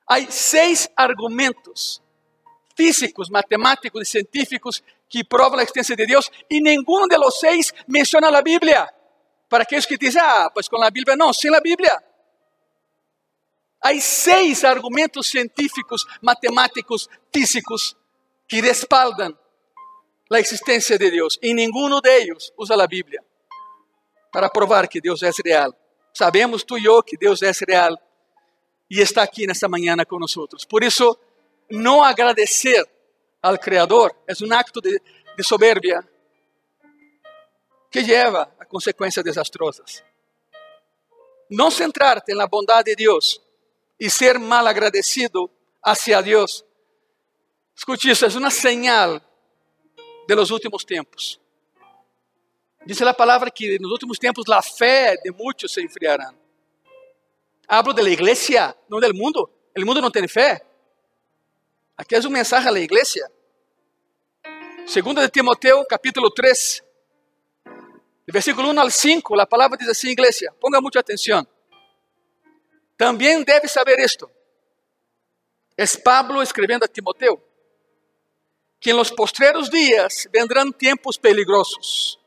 Há 0.06 0.20
seis 0.30 0.88
argumentos 0.96 2.00
físicos, 2.76 3.28
matemáticos 3.30 4.02
e 4.02 4.10
científicos 4.10 4.82
que 5.08 5.24
provam 5.24 5.58
a 5.58 5.62
existência 5.62 5.96
de 5.96 6.06
Deus, 6.06 6.30
e 6.50 6.60
nenhum 6.60 7.08
de 7.08 7.16
los 7.16 7.38
seis 7.38 7.72
menciona 7.88 8.36
a 8.36 8.42
Bíblia. 8.42 8.88
Para 9.48 9.62
aqueles 9.62 9.86
que 9.86 9.96
dizem, 9.96 10.20
ah, 10.20 10.50
pues 10.52 10.68
com 10.68 10.82
a 10.82 10.90
Bíblia, 10.90 11.16
não, 11.16 11.32
sem 11.32 11.54
a 11.54 11.60
Bíblia. 11.60 12.02
Há 13.84 14.00
seis 14.00 14.64
argumentos 14.64 15.26
científicos, 15.26 16.06
matemáticos, 16.22 17.06
físicos 17.30 17.94
que 18.48 18.62
respaldam 18.62 19.38
a 20.32 20.40
existência 20.40 20.96
de 20.96 21.10
Deus. 21.10 21.38
E 21.42 21.52
nenhum 21.52 22.00
deles 22.00 22.50
usa 22.56 22.82
a 22.82 22.86
Bíblia 22.86 23.22
para 24.32 24.48
provar 24.48 24.88
que 24.88 25.02
Deus 25.02 25.22
é 25.22 25.30
real. 25.44 25.70
Sabemos 26.14 26.64
tu 26.64 26.78
e 26.78 26.86
eu 26.86 27.02
que 27.02 27.18
Deus 27.18 27.42
é 27.42 27.52
real 27.68 27.94
e 28.90 29.02
está 29.02 29.22
aqui 29.22 29.46
nesta 29.46 29.68
manhã 29.68 29.94
conosco. 30.08 30.48
Por 30.66 30.82
isso, 30.82 31.18
não 31.70 32.02
agradecer 32.02 32.88
ao 33.42 33.58
Criador 33.58 34.16
é 34.26 34.32
um 34.42 34.52
acto 34.54 34.80
de, 34.80 34.98
de 35.36 35.44
soberbia 35.44 36.02
que 37.90 38.00
leva 38.00 38.50
a 38.58 38.64
consequências 38.64 39.22
desastrosas. 39.22 40.02
Não 41.50 41.70
centrar-te 41.70 42.34
na 42.34 42.46
bondade 42.46 42.90
de 42.90 42.96
Deus 42.96 43.43
e 43.98 44.10
ser 44.10 44.38
mal 44.38 44.66
agradecido 44.66 45.50
hacia 45.82 46.20
Deus. 46.20 46.64
Escute 47.76 48.10
isso, 48.10 48.24
é 48.24 48.28
uma 48.28 48.50
señal 48.50 49.20
de 50.26 50.34
los 50.34 50.50
últimos 50.50 50.84
tempos. 50.84 51.40
Diz 52.86 53.00
a 53.00 53.14
palavra 53.14 53.50
que 53.50 53.78
nos 53.78 53.90
últimos 53.90 54.18
tempos 54.18 54.48
a 54.50 54.60
fé 54.62 55.16
de 55.22 55.32
muitos 55.32 55.72
se 55.72 55.80
enfriará. 55.80 56.34
Hablo 57.66 57.94
de 57.94 58.02
la 58.02 58.10
iglesia, 58.10 58.76
não 58.90 59.00
del 59.00 59.14
mundo. 59.14 59.50
O 59.76 59.86
mundo 59.86 60.02
não 60.02 60.10
tem 60.10 60.28
fé. 60.28 60.64
Aqui 61.96 62.14
é 62.14 62.20
uma 62.20 62.30
mensagem 62.30 62.68
à 62.68 62.78
igreja. 62.78 63.30
Segunda 64.86 65.22
de 65.22 65.30
Timoteo, 65.30 65.84
capítulo 65.86 66.30
3, 66.30 66.82
versículo 68.26 68.68
1 68.70 68.80
al 68.80 68.90
5, 68.90 69.40
a 69.40 69.46
palavra 69.46 69.78
diz 69.78 69.88
assim, 69.88 70.10
igreja, 70.10 70.52
ponga 70.60 70.80
muita 70.80 71.00
atenção. 71.00 71.46
Também 72.96 73.42
deve 73.42 73.68
saber 73.68 73.98
isto. 73.98 74.30
É 75.76 75.84
Pablo 76.02 76.42
escrevendo 76.42 76.84
a 76.84 76.88
Timoteo 76.88 77.42
que 78.80 78.90
en 78.90 78.96
los 78.98 79.10
postreros 79.10 79.70
días 79.70 80.28
vendrán 80.30 80.70
tiempos 80.70 81.16
peligrosos, 81.16 82.20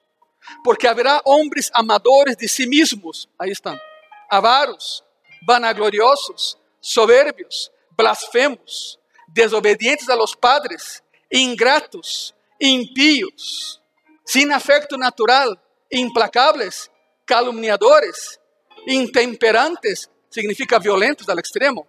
porque 0.64 0.88
habrá 0.88 1.22
hombres 1.24 1.70
amadores 1.72 2.36
de 2.36 2.48
sí 2.48 2.66
mismos, 2.66 3.30
ahí 3.38 3.52
están, 3.52 3.80
avaros, 4.28 5.06
vanagloriosos, 5.46 6.58
soberbios, 6.80 7.72
blasfemos, 7.92 9.00
desobedientes 9.28 10.10
a 10.10 10.16
los 10.16 10.36
padres, 10.36 11.04
ingratos, 11.30 12.34
impíos, 12.60 13.80
sin 14.26 14.52
afecto 14.52 14.98
natural, 14.98 15.62
implacables, 15.92 16.90
calumniadores, 17.24 18.40
intemperantes, 18.88 20.10
significa 20.42 20.78
violentos 20.78 21.28
al 21.30 21.40
extremo, 21.40 21.88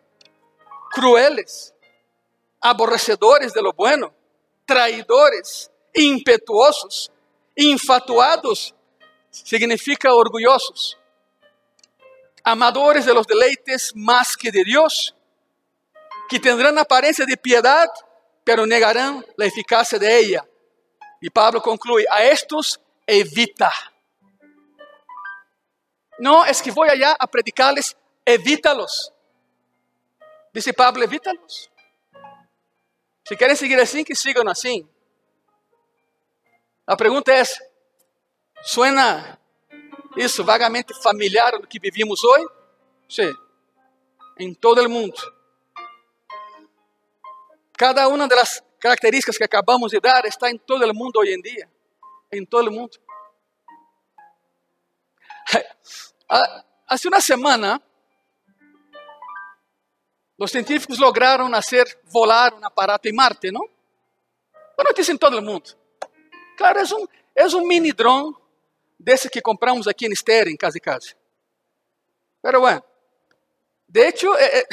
crueles, 0.91 1.75
aborrecedores 2.63 3.53
de 3.53 3.61
lo 3.61 3.75
bueno, 3.75 4.11
traidores, 4.65 5.71
impetuosos, 5.93 7.13
infatuados, 7.55 8.75
significa 9.31 10.15
orgullosos, 10.15 10.97
amadores 12.43 13.05
de 13.05 13.13
los 13.13 13.27
deleites 13.27 13.93
más 13.95 14.35
que 14.35 14.51
de 14.51 14.65
Dios, 14.65 15.15
que 16.31 16.41
tendrán 16.41 16.79
apariencia 16.79 17.27
de 17.27 17.37
piedad, 17.37 17.87
pero 18.45 18.65
negarán 18.65 19.27
la 19.37 19.45
eficacia 19.45 19.99
de 19.99 20.19
ella. 20.19 20.43
Y 21.21 21.29
Pablo 21.29 21.61
concluye, 21.61 22.07
a 22.11 22.25
estos 22.25 22.81
evita. 23.07 23.71
No 26.19 26.47
es 26.47 26.63
que 26.63 26.71
voy 26.71 26.89
allá 26.89 27.15
a 27.19 27.27
predicarles, 27.27 27.95
evítalos. 28.29 29.11
Dice 30.53 30.73
Pablo, 30.73 31.03
evítalos. 31.03 31.71
Se 33.27 33.37
querem 33.37 33.57
seguir 33.57 33.81
assim, 33.81 34.05
que 34.05 34.15
sigam 34.15 34.47
assim. 34.49 34.89
A 36.87 36.97
pergunta 36.97 37.33
é: 37.33 37.43
suena 38.63 39.39
isso 40.17 40.45
vagamente 40.45 40.95
familiar 41.03 41.59
do 41.59 41.67
que 41.67 41.81
vivimos 41.81 42.23
hoje? 42.23 42.47
Sim, 43.09 43.35
em 44.39 44.55
todo 44.55 44.83
o 44.83 44.91
mundo. 44.91 45.17
Cada 47.77 48.09
uma 48.09 48.27
das 48.29 48.63
características 48.79 49.39
que 49.39 49.45
acabamos 49.45 49.91
de 49.91 50.01
dar 50.01 50.25
está 50.27 50.51
em 50.51 50.59
todo 50.59 50.85
o 50.85 50.95
mundo 50.95 51.19
hoje 51.19 51.33
em 51.33 51.41
dia. 51.41 51.71
Em 52.31 52.45
todo 52.45 52.69
o 52.69 52.73
mundo. 52.73 52.99
Há 56.29 56.97
uma 57.07 57.21
semana, 57.21 57.81
os 60.39 60.53
científicos 60.53 60.99
lograram 60.99 61.49
nascer, 61.49 61.99
volar 62.05 62.55
um 62.55 62.65
aparato 62.65 63.09
em 63.09 63.13
Marte, 63.13 63.51
não? 63.51 63.69
Uma 64.79 64.85
notícia 64.89 65.13
em 65.13 65.19
todo 65.19 65.39
o 65.39 65.43
mundo. 65.43 65.77
Claro, 66.57 66.79
é 66.79 66.85
um, 66.95 67.09
é 67.35 67.47
um 67.57 67.67
mini 67.67 67.93
drone 67.93 68.35
desse 68.99 69.29
que 69.29 69.43
compramos 69.43 69.89
aqui 69.89 70.07
em 70.07 70.13
Estéreo, 70.13 70.53
em 70.53 70.57
casa 70.57 70.79
e 70.79 70.81
casa. 70.81 71.17
Pero 72.41 72.61
bueno, 72.61 72.85
de 73.89 74.09
hecho, 74.09 74.33
eh, 74.37 74.65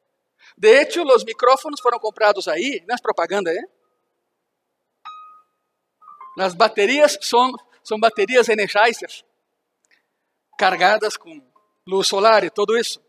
de 0.56 0.80
hecho, 0.80 1.02
os 1.02 1.24
micrófonos 1.24 1.80
foram 1.80 1.98
comprados 1.98 2.48
aí, 2.48 2.82
nas 2.86 3.00
propaganda, 3.00 3.52
¿eh? 3.52 3.64
As 6.38 6.54
baterias 6.54 7.18
são, 7.20 7.52
são 7.82 8.00
baterias 8.00 8.48
Energizer, 8.48 9.10
cargadas 10.56 11.18
com 11.18 11.42
luz 11.86 12.08
solar 12.08 12.42
e 12.44 12.50
tudo 12.50 12.78
isso. 12.78 13.02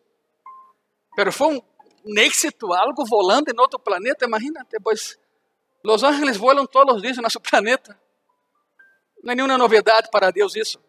Pero 1.15 1.32
foi 1.32 1.56
um 1.56 1.62
un 2.03 2.17
éxito, 2.17 2.73
algo 2.73 3.03
volando 3.07 3.51
en 3.51 3.59
otro 3.59 3.79
planeta, 3.79 4.25
imagínate, 4.25 4.79
pues 4.79 5.19
los 5.83 6.03
ángeles 6.03 6.37
vuelan 6.37 6.67
todos 6.67 6.85
los 6.93 7.01
días 7.01 7.17
en 7.17 7.21
nuestro 7.21 7.41
planeta. 7.49 7.99
No 9.23 9.31
hay 9.31 9.35
ninguna 9.35 9.57
novedad 9.57 10.09
para 10.11 10.31
Dios 10.31 10.55
eso. 10.55 10.81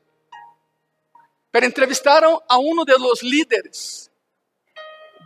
Pero 1.50 1.66
entrevistaron 1.66 2.38
a 2.48 2.58
uno 2.58 2.84
de 2.84 2.98
los 2.98 3.22
líderes 3.22 4.10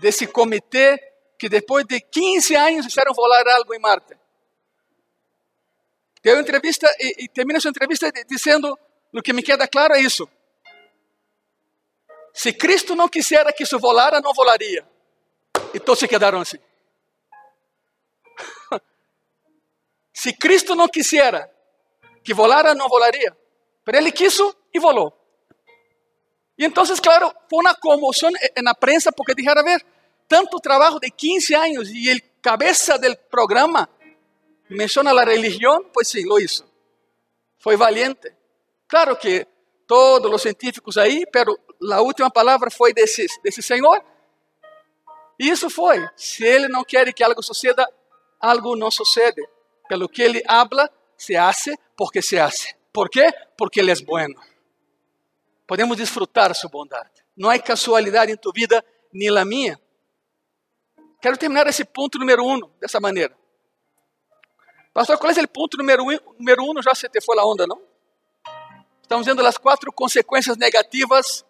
de 0.01 0.09
ese 0.09 0.31
comité 0.31 1.01
que 1.39 1.49
después 1.49 1.87
de 1.87 2.01
15 2.01 2.57
años 2.57 2.87
hicieron 2.87 3.15
volar 3.15 3.47
algo 3.49 3.75
en 3.75 3.81
Marte. 3.81 4.19
Deu 6.23 6.41
entrevista 6.41 6.89
e, 6.99 7.25
e 7.25 7.29
termina 7.29 7.61
sua 7.61 7.69
entrevista 7.69 8.11
dizendo: 8.27 8.77
no 9.13 9.23
que 9.23 9.33
me 9.33 9.45
queda 9.45 9.69
claro 9.69 9.95
é 9.95 10.01
isso. 10.01 10.29
Se 12.35 12.53
Cristo 12.53 12.97
não 12.97 13.09
quisera 13.09 13.53
que 13.53 13.63
isso 13.63 13.79
volara, 13.79 14.21
não 14.21 14.33
volaria. 14.35 14.85
E 15.77 15.79
todos 15.79 15.99
se 15.99 16.09
quedaram 16.09 16.41
assim. 16.41 16.57
se 20.11 20.33
Cristo 20.33 20.75
não 20.75 20.89
quisera 20.89 21.53
que 22.25 22.33
volara, 22.33 22.75
não 22.75 22.89
volaria. 22.89 23.37
Mas 23.85 23.97
ele 23.97 24.11
quis 24.11 24.39
e 24.73 24.81
volou. 24.81 25.13
E 26.57 26.65
então, 26.65 26.83
claro, 27.03 27.31
foi 27.51 27.61
uma 27.61 27.75
comoção 27.75 28.31
na 28.63 28.75
prensa 28.75 29.13
porque 29.13 29.35
dijeron, 29.35 29.61
a 29.61 29.65
ver, 29.65 29.85
tanto 30.27 30.59
trabalho 30.61 30.99
de 30.99 31.11
15 31.11 31.55
anos 31.55 31.91
e 31.91 32.11
o 32.11 32.23
cabeça 32.41 32.99
do 32.99 33.15
programa 33.31 33.87
menciona 34.71 35.13
la 35.13 35.27
religión, 35.27 35.91
pues 35.93 36.09
sí, 36.09 36.25
lo 36.25 36.39
hizo. 36.39 36.65
Fue 37.59 37.77
valiente. 37.77 38.35
Claro 38.87 39.19
que 39.19 39.47
todos 39.87 40.31
los 40.31 40.41
científicos 40.41 40.97
ahí, 40.97 41.25
pero 41.31 41.55
la 41.81 42.01
última 42.01 42.31
palabra 42.31 42.71
fue 42.71 42.95
de 42.95 43.03
ese, 43.03 43.27
de 43.43 43.51
ese 43.51 43.61
Señor. 43.61 44.16
Eso 45.39 45.69
fue. 45.69 46.09
Si 46.15 46.47
Él 46.47 46.69
no 46.69 46.85
quiere 46.85 47.13
que 47.13 47.25
algo 47.25 47.43
suceda, 47.43 47.89
algo 48.41 48.75
no 48.77 48.91
sucede. 48.91 49.43
Pelo 49.89 50.09
que 50.09 50.25
Ele 50.25 50.43
habla, 50.49 50.91
se 51.17 51.37
hace 51.37 51.75
porque 51.97 52.23
se 52.23 52.41
hace. 52.41 52.77
¿Por 52.93 53.11
quê? 53.11 53.27
Porque 53.57 53.81
Ele 53.81 53.93
é 53.93 54.05
bueno. 54.05 54.41
Podemos 55.67 55.97
desfrutar 55.97 56.55
sua 56.55 56.71
bondade. 56.71 57.25
Não 57.37 57.51
há 57.51 57.59
casualidade 57.59 58.33
em 58.33 58.37
tu 58.37 58.53
vida, 58.53 58.85
nem 59.13 59.31
na 59.31 59.45
minha. 59.45 59.79
Quero 61.21 61.37
terminar 61.37 61.67
esse 61.67 61.85
ponto 61.85 62.19
número 62.19 62.45
um 62.45 62.61
dessa 62.81 63.01
maneira. 63.01 63.37
Pastor, 64.95 65.19
qual 65.19 65.31
é 65.31 65.43
o 65.43 65.49
ponto 65.49 65.77
número 65.77 66.05
um? 66.05 66.19
Número 66.39 66.63
um, 66.63 66.83
já 66.83 66.95
se 66.95 67.09
te 67.09 67.21
foi 67.21 67.39
a 67.39 67.45
onda, 67.45 67.67
não? 67.67 67.83
Estamos 69.03 69.27
vendo 69.27 69.47
as 69.47 69.59
quatro 69.59 69.93
consequências 69.93 70.57
negativas 70.57 71.45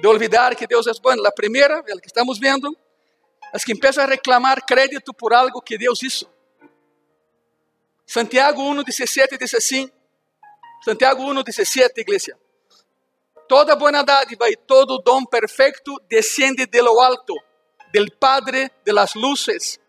de 0.00 0.06
olvidar 0.06 0.56
que 0.56 0.66
Deus 0.66 0.86
é 0.86 0.92
bom. 1.02 1.26
A 1.26 1.32
primeira, 1.32 1.84
é 1.86 1.96
que 1.98 2.06
estamos 2.06 2.38
vendo, 2.38 2.74
as 3.52 3.64
que 3.64 3.74
começam 3.74 4.04
a 4.04 4.06
reclamar 4.06 4.64
crédito 4.64 5.12
por 5.12 5.32
algo 5.32 5.60
que 5.60 5.78
Deus 5.78 6.02
hizo. 6.02 6.30
Santiago 8.06 8.62
1, 8.62 8.82
17 8.82 9.38
diz 9.38 9.54
assim, 9.54 9.90
Santiago 10.84 11.22
1, 11.22 11.42
17, 11.42 12.00
igreja. 12.00 12.36
Toda 13.46 13.76
boa 13.76 14.02
dádiva 14.02 14.48
e 14.48 14.56
todo 14.56 14.98
dom 14.98 15.24
perfeito 15.24 16.00
descende 16.08 16.66
de 16.66 16.82
lo 16.82 17.00
alto, 17.00 17.34
del 17.92 18.10
Padre 18.12 18.72
de 18.84 18.92
las 18.92 19.14
luces, 19.14 19.80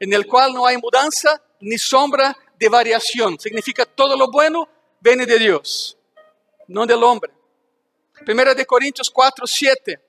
en 0.00 0.12
el 0.12 0.26
cual 0.26 0.52
no 0.52 0.66
hay 0.66 0.76
mudanza 0.76 1.42
ni 1.60 1.78
sombra 1.78 2.36
de 2.58 2.68
variación. 2.68 3.38
Significa 3.38 3.84
todo 3.84 4.16
lo 4.16 4.30
bueno 4.30 4.68
viene 5.00 5.26
de 5.26 5.38
Dios, 5.38 5.98
no 6.68 6.86
del 6.86 7.02
hombre. 7.02 7.32
Primera 8.24 8.54
de 8.54 8.66
Corintios 8.66 9.10
4, 9.10 9.46
7. 9.46 10.00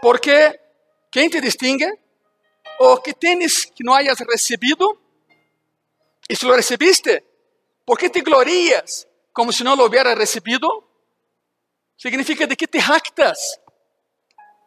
Porque, 0.00 0.58
¿quién 1.10 1.30
te 1.30 1.40
distingue? 1.40 1.90
¿O 2.78 3.02
que 3.02 3.12
tienes 3.12 3.66
que 3.66 3.84
no 3.84 3.94
hayas 3.94 4.18
recibido? 4.20 5.00
Y 6.28 6.36
si 6.36 6.46
lo 6.46 6.54
recibiste, 6.54 7.24
¿por 7.84 7.98
qué 7.98 8.08
te 8.08 8.20
glorías 8.20 9.08
como 9.32 9.52
si 9.52 9.64
no 9.64 9.76
lo 9.76 9.86
hubieras 9.86 10.16
recibido? 10.16 10.68
Significa 11.96 12.46
de 12.46 12.56
que 12.56 12.66
te 12.66 12.80
jactas. 12.80 13.60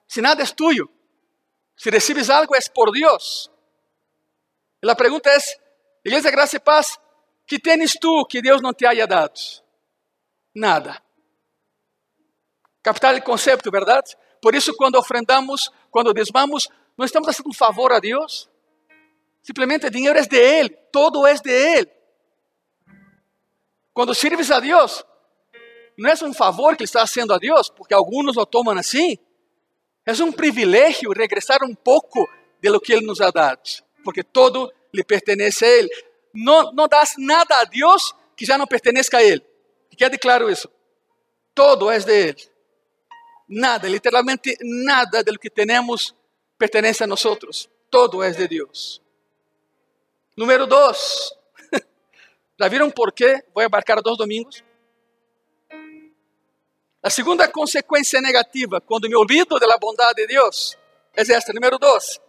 Si 0.08 0.22
nada 0.22 0.44
es 0.44 0.54
tuyo. 0.56 0.90
Si 1.76 1.90
recibes 1.90 2.30
algo 2.30 2.56
es 2.56 2.70
por 2.70 2.92
Dios. 2.92 3.50
E 4.84 4.92
a 4.92 4.96
pergunta 4.96 5.30
é: 5.30 5.38
Igreja 6.06 6.30
Graça 6.30 6.58
e 6.58 6.60
Paz, 6.60 7.00
que 7.48 7.58
tens 7.58 7.94
tu 7.94 8.26
que 8.26 8.42
Deus 8.42 8.62
não 8.62 8.74
te 8.74 8.86
haya 8.86 9.08
dado? 9.08 9.40
Nada. 10.54 11.02
Captar 12.84 13.16
o 13.16 13.24
conceito, 13.24 13.72
verdade? 13.72 14.16
Por 14.42 14.54
isso, 14.54 14.76
quando 14.76 15.00
ofrendamos, 15.00 15.72
quando 15.94 16.14
desmamos, 16.14 16.68
não 16.98 17.06
estamos 17.06 17.28
fazendo 17.28 17.50
um 17.50 17.54
favor 17.54 17.94
a 17.94 18.00
Deus. 18.00 18.50
Simplesmente 19.42 19.90
dinheiro 19.90 20.18
é 20.18 20.24
de 20.24 20.36
Ele, 20.36 20.70
todo 20.92 21.26
é 21.26 21.36
de 21.36 21.50
Ele. 21.50 21.90
Quando 23.94 24.14
sirves 24.14 24.52
a 24.52 24.60
Deus, 24.60 25.06
não 25.98 26.10
é 26.10 26.14
um 26.24 26.34
favor 26.34 26.76
que 26.76 26.84
Ele 26.84 26.90
está 26.90 27.06
fazendo 27.08 27.34
a 27.34 27.38
Deus, 27.38 27.70
porque 27.70 27.94
alguns 27.94 28.36
o 28.36 28.46
tomam 28.46 28.78
assim. 28.78 29.18
É 30.06 30.12
um 30.22 30.32
privilégio 30.32 31.12
regressar 31.12 31.64
um 31.64 31.74
pouco 31.74 32.28
de 32.62 32.70
lo 32.70 32.82
que 32.82 32.92
Ele 32.92 33.06
nos 33.06 33.22
ha 33.22 33.32
dado 33.32 33.62
porque 34.04 34.24
todo 34.24 34.74
le 34.92 35.04
pertenece 35.04 35.66
a 35.66 35.80
Él. 35.80 35.90
No, 36.34 36.72
no 36.74 36.88
das 36.88 37.16
nada 37.18 37.60
a 37.62 37.66
Dios 37.66 38.16
que 38.36 38.46
ya 38.46 38.58
no 38.58 38.68
pertenezca 38.68 39.18
a 39.18 39.24
Él. 39.24 39.42
Que 39.90 39.98
quede 39.98 40.20
claro 40.20 40.50
eso. 40.50 40.70
Todo 41.54 41.92
es 41.92 42.06
de 42.06 42.30
Él. 42.30 42.38
Nada, 43.48 43.88
literalmente 43.88 44.58
nada 44.62 45.22
de 45.24 45.32
lo 45.32 45.38
que 45.38 45.50
tenemos 45.50 46.16
pertenece 46.58 47.04
a 47.04 47.08
nosotros. 47.08 47.70
Todo 47.90 48.24
es 48.24 48.38
de 48.38 48.48
Dios. 48.48 49.02
Número 50.36 50.66
dos. 50.66 51.38
¿Ya 52.58 52.68
vieron 52.70 52.92
por 52.92 53.14
qué 53.14 53.46
voy 53.54 53.64
a 53.64 53.68
abarcar 53.68 54.02
dos 54.02 54.18
domingos? 54.18 54.64
La 57.02 57.10
segunda 57.10 57.52
consecuencia 57.52 58.22
negativa 58.22 58.80
cuando 58.80 59.10
me 59.10 59.16
olvido 59.16 59.60
de 59.60 59.68
la 59.68 59.76
bondad 59.76 60.16
de 60.16 60.26
Dios 60.26 60.78
es 61.14 61.30
esta. 61.30 61.52
Número 61.52 61.78
dos. 61.78 62.22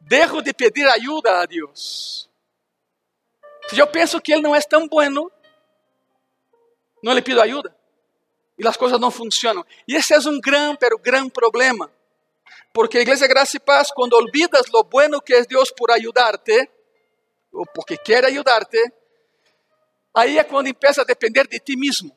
Dejo 0.00 0.40
de 0.40 0.54
pedir 0.54 0.86
ajuda 0.88 1.42
a 1.42 1.46
Deus. 1.46 2.30
Se 3.68 3.78
eu 3.78 3.86
penso 3.86 4.20
que 4.20 4.32
Ele 4.32 4.42
não 4.42 4.54
é 4.54 4.60
tão 4.60 4.88
bueno, 4.88 5.30
não 7.02 7.12
lhe 7.12 7.20
pido 7.20 7.42
ajuda. 7.42 7.75
E 8.58 8.66
as 8.66 8.76
coisas 8.76 8.98
não 8.98 9.10
funcionam. 9.10 9.64
E 9.86 9.94
esse 9.94 10.14
é 10.14 10.18
um 10.18 10.40
grande, 10.40 10.78
pero 10.78 10.98
grande 10.98 11.30
problema. 11.30 11.90
Porque 12.72 12.98
a 12.98 13.02
Igreja 13.02 13.26
Graça 13.26 13.56
e 13.56 13.60
Paz, 13.60 13.90
quando 13.90 14.14
olvidas 14.14 14.66
lo 14.72 14.84
bueno 14.84 15.20
que 15.20 15.34
é 15.34 15.44
Deus 15.44 15.70
por 15.70 15.90
ajudarte, 15.90 16.68
ou 17.52 17.66
porque 17.66 17.96
quer 17.96 18.24
ajudarte, 18.24 18.78
aí 20.14 20.38
é 20.38 20.44
quando 20.44 20.68
empieza 20.68 21.02
a 21.02 21.04
depender 21.04 21.46
de 21.46 21.58
ti 21.58 21.76
mesmo. 21.76 22.14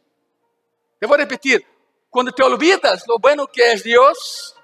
Eu 1.00 1.08
vou 1.08 1.18
repetir: 1.18 1.66
quando 2.10 2.32
te 2.32 2.44
olvidas 2.44 3.06
lo 3.08 3.18
bueno 3.20 3.48
que 3.48 3.62
é 3.62 3.76
Deus, 3.76 4.56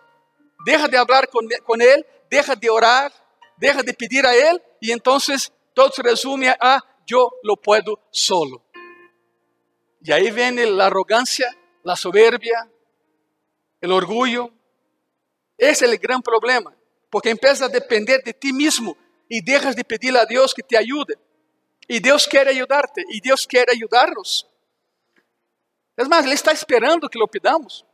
deja 0.66 0.88
de 0.88 0.98
com, 1.32 1.48
com 1.64 1.82
Ele 1.82 2.06
deja 2.30 2.56
de 2.56 2.70
orar, 2.70 3.12
deja 3.58 3.82
de 3.82 3.94
pedir 3.94 4.26
a 4.26 4.36
Él 4.36 4.62
y 4.80 4.92
entonces 4.92 5.52
todo 5.74 5.92
se 5.92 6.02
resume 6.02 6.50
a 6.50 6.80
yo 7.06 7.30
lo 7.44 7.56
puedo 7.56 8.00
solo. 8.12 8.64
Y 10.02 10.12
ahí 10.12 10.32
viene 10.32 10.66
la 10.66 10.88
arrogancia, 10.88 11.48
la 11.86 11.96
soberbia, 11.96 12.70
el 13.80 13.92
orgullo. 13.92 14.52
Ese 15.58 15.86
es 15.86 15.92
el 15.92 15.98
gran 16.00 16.22
problema, 16.22 16.76
porque 17.10 17.30
empiezas 17.30 17.62
a 17.62 17.70
depender 17.70 18.22
de 18.24 18.34
ti 18.34 18.52
mismo 18.52 18.98
y 19.30 19.42
dejas 19.42 19.76
de 19.76 19.86
pedirle 19.86 20.20
a 20.20 20.26
Dios 20.26 20.54
que 20.54 20.64
te 20.64 20.78
ayude. 20.78 21.18
Y 21.88 22.00
Dios 22.00 22.28
quiere 22.28 22.50
ayudarte 22.50 23.04
y 23.08 23.22
Dios 23.22 23.46
quiere 23.48 23.72
ayudarnos. 23.72 24.50
Es 25.96 26.10
más, 26.10 26.26
Él 26.26 26.34
está 26.34 26.52
esperando 26.52 27.08
que 27.08 27.20
lo 27.20 27.28
pidamos, 27.28 27.86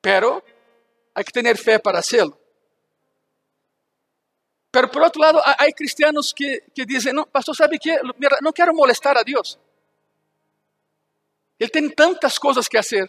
pero 0.00 0.44
hay 1.14 1.24
que 1.24 1.32
tener 1.32 1.56
fe 1.56 1.78
para 1.78 2.00
hacerlo. 2.00 2.38
Pero 4.72 4.90
por 4.90 5.02
outro 5.02 5.20
lado, 5.20 5.40
há 5.44 5.66
cristianos 5.76 6.32
que, 6.34 6.64
que 6.74 6.84
dizem, 6.84 7.12
não, 7.12 7.26
pastor, 7.26 7.54
sabe 7.54 7.78
que 7.78 7.94
não 8.40 8.52
quero 8.52 8.74
molestar 8.74 9.16
a 9.16 9.22
Deus. 9.22 9.58
Ele 11.62 11.70
tem 11.70 11.88
tantas 11.88 12.38
coisas 12.38 12.66
que 12.66 12.76
fazer. 12.76 13.08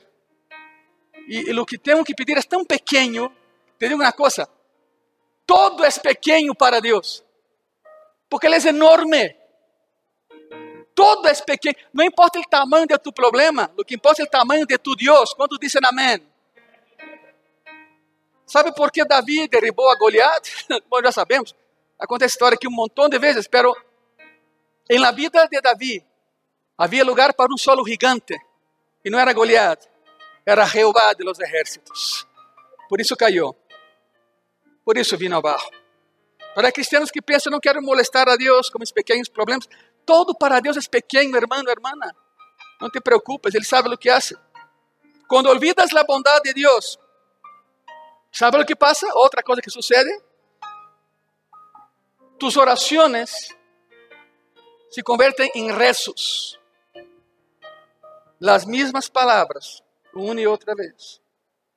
E, 1.28 1.50
e 1.50 1.60
o 1.60 1.66
que 1.66 1.76
tenho 1.76 2.04
que 2.04 2.14
pedir 2.14 2.38
é 2.38 2.42
tão 2.44 2.64
pequeno. 2.64 3.30
Te 3.80 3.88
digo 3.88 4.00
uma 4.00 4.12
coisa: 4.12 4.48
todo 5.44 5.84
é 5.84 5.90
pequeno 5.90 6.54
para 6.54 6.80
Deus, 6.80 7.24
porque 8.30 8.46
Ele 8.46 8.58
é 8.58 8.68
enorme. 8.68 9.36
Todo 10.94 11.28
é 11.28 11.34
pequeno. 11.34 11.76
Não 11.92 12.06
importa 12.06 12.38
o 12.38 12.44
tamanho 12.44 12.86
de 12.86 12.96
tu 13.00 13.12
problema, 13.12 13.74
o 13.76 13.84
que 13.84 13.96
importa 13.96 14.22
é 14.22 14.26
o 14.26 14.30
tamanho 14.30 14.68
de 14.68 14.78
tu 14.78 14.96
Deus. 14.96 15.34
Quando 15.34 15.58
dizem 15.58 15.82
amém? 15.84 16.22
Sabe 18.46 18.72
por 18.76 18.92
que 18.92 19.04
Davi 19.04 19.48
derribou 19.48 19.90
a 19.90 19.96
Goliat? 19.96 20.68
Bom, 20.88 21.02
já 21.02 21.12
sabemos. 21.12 21.56
Acontece 21.98 22.34
a 22.34 22.36
história 22.36 22.56
aqui 22.56 22.68
um 22.68 22.72
montão 22.72 23.10
de 23.10 23.18
vezes, 23.18 23.48
pero 23.48 23.76
em 24.88 25.00
la 25.00 25.12
vida 25.12 25.48
de 25.48 25.60
Davi 25.60 26.13
havia 26.78 27.04
lugar 27.04 27.34
para 27.34 27.54
um 27.54 27.58
solo 27.58 27.86
gigante. 27.86 28.36
E 29.04 29.10
não 29.10 29.20
era 29.20 29.34
Goliat, 29.34 29.88
era 30.46 30.66
Jeová 30.66 31.14
de 31.14 31.24
los 31.24 31.40
ejércitos. 31.40 32.28
Por 32.88 33.02
isso 33.02 33.16
caiu. 33.16 33.56
Por 34.84 34.98
isso 34.98 35.18
vim 35.18 35.32
ao 35.32 35.42
barro. 35.42 35.70
Para 36.54 36.72
cristianos 36.72 37.10
que 37.10 37.22
pensam, 37.22 37.52
não 37.52 37.60
quero 37.60 37.82
molestar 37.82 38.30
a 38.30 38.36
Deus 38.36 38.70
com 38.70 38.80
mis 38.80 38.92
pequenos 38.92 39.28
problemas. 39.28 39.68
Todo 40.06 40.36
para 40.36 40.60
Deus 40.60 40.78
é 40.78 40.82
pequeno, 40.90 41.36
irmão, 41.36 41.64
hermana. 41.68 42.16
Não 42.80 42.90
te 42.90 43.00
preocupes, 43.02 43.56
Ele 43.56 43.66
sabe 43.66 43.90
o 43.90 43.98
que 43.98 44.10
hace. 44.10 44.38
Quando 45.28 45.50
olvidas 45.50 45.94
a 45.96 46.04
bondade 46.04 46.44
de 46.44 46.54
Deus, 46.54 47.00
¿sabe 48.32 48.60
o 48.60 48.66
que 48.66 48.76
passa? 48.76 49.08
Outra 49.16 49.42
coisa 49.42 49.62
que 49.62 49.72
sucede. 49.72 50.12
Tus 52.38 52.58
orações 52.58 53.32
se 54.92 55.02
convertem 55.02 55.50
em 55.56 55.72
rezos. 55.72 56.60
Las 58.44 58.66
mismas 58.66 59.08
palavras, 59.08 59.82
uma 60.14 60.42
e 60.42 60.46
outra 60.46 60.76
vez. 60.76 61.22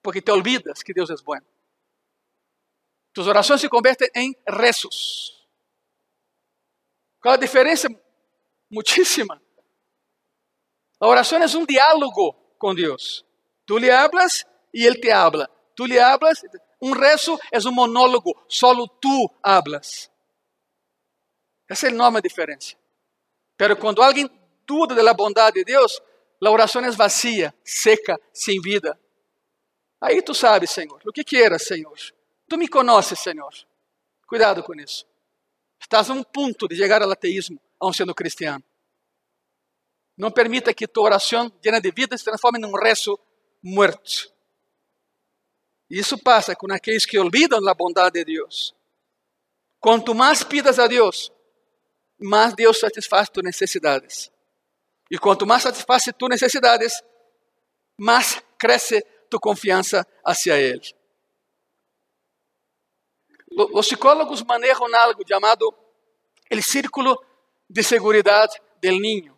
Porque 0.03 0.21
te 0.21 0.33
olvidas 0.33 0.83
que 0.83 0.93
Deus 0.93 1.09
é 1.11 1.15
bom. 1.25 1.39
Tus 3.13 3.29
orações 3.29 3.61
se 3.61 3.69
convertem 3.69 4.11
em 4.17 4.35
rezos. 4.49 5.47
Qual 7.21 7.35
a 7.35 7.37
diferença? 7.37 7.89
Muitíssima. 8.69 9.41
A 10.99 11.07
oração 11.07 11.41
é 11.41 11.47
um 11.47 11.65
diálogo 11.65 12.33
com 12.59 12.75
Deus. 12.75 13.25
Tu 13.65 13.79
lhe 13.79 13.89
hablas 13.89 14.45
e 14.75 14.85
Ele 14.85 15.01
te 15.01 15.09
habla. 15.09 15.49
Tu 15.77 15.87
lhe 15.87 16.01
hablas. 16.01 16.41
Um 16.83 16.91
rezo 16.91 17.39
é 17.53 17.59
um 17.61 17.71
monólogo. 17.71 18.35
Solo 18.49 18.89
tu 18.89 19.31
hablas. 19.41 20.11
Esse 21.71 21.87
é 21.87 21.91
nome 21.91 22.21
da 22.21 22.29
diferença. 22.29 22.75
Pero 23.57 23.77
quando 23.77 24.03
alguém 24.03 24.29
duda 24.67 24.97
da 24.97 25.15
bondade 25.15 25.61
de 25.61 25.65
Deus, 25.65 26.03
a 26.47 26.51
oração 26.51 26.85
é 26.85 26.91
vazia, 26.91 27.55
seca, 27.65 28.21
sem 28.33 28.61
vida. 28.61 28.99
Aí 30.01 30.23
tu 30.23 30.35
sabes, 30.35 30.71
Senhor, 30.71 31.01
o 31.05 31.13
que 31.13 31.25
quieras, 31.25 31.63
Senhor. 31.65 31.97
Tu 32.49 32.57
me 32.57 32.69
conheces, 32.69 33.19
Senhor. 33.19 33.53
Cuidado 34.27 34.63
com 34.63 34.75
isso. 34.75 35.07
Estás 35.81 36.11
a 36.11 36.13
um 36.15 36.23
ponto 36.23 36.69
de 36.69 36.77
chegar 36.77 37.03
ao 37.03 37.11
ateísmo, 37.11 37.61
aun 37.79 37.93
sendo 37.93 38.15
cristiano. 38.15 38.63
Não 40.17 40.31
permita 40.31 40.73
que 40.73 40.87
tua 40.87 41.05
oração 41.05 41.53
llena 41.63 41.81
de 41.81 41.91
vida 41.91 42.17
se 42.17 42.25
transforme 42.25 42.59
num 42.59 42.73
rezo 42.73 43.19
morto. 43.63 44.33
Isso 45.89 46.19
passa 46.19 46.57
com 46.57 46.73
aqueles 46.73 47.07
que 47.07 47.19
olvidam 47.19 47.67
a 47.69 47.75
bondade 47.75 48.19
de 48.19 48.25
Deus. 48.25 48.75
Quanto 49.79 50.15
mais 50.15 50.43
pidas 50.43 50.79
a 50.79 50.87
Deus, 50.87 51.31
mais 52.19 52.55
Deus 52.55 52.79
satisfaz 52.79 53.29
tuas 53.29 53.45
necessidades. 53.45 54.33
E 55.11 55.19
quanto 55.19 55.47
mais 55.47 55.63
satisfaz 55.63 56.05
tuas 56.19 56.31
necessidades, 56.31 57.03
mais 57.99 58.43
cresce 58.59 59.05
tu 59.31 59.39
confiança 59.39 60.07
hacia 60.25 60.59
Ele. 60.59 60.95
Os 63.73 63.87
psicólogos 63.87 64.43
manejam 64.43 64.87
algo 64.97 65.23
chamado 65.27 65.75
o 66.51 66.63
círculo 66.63 67.25
de 67.69 67.83
segurança 67.83 68.61
do 68.83 68.91
niño. 68.91 69.37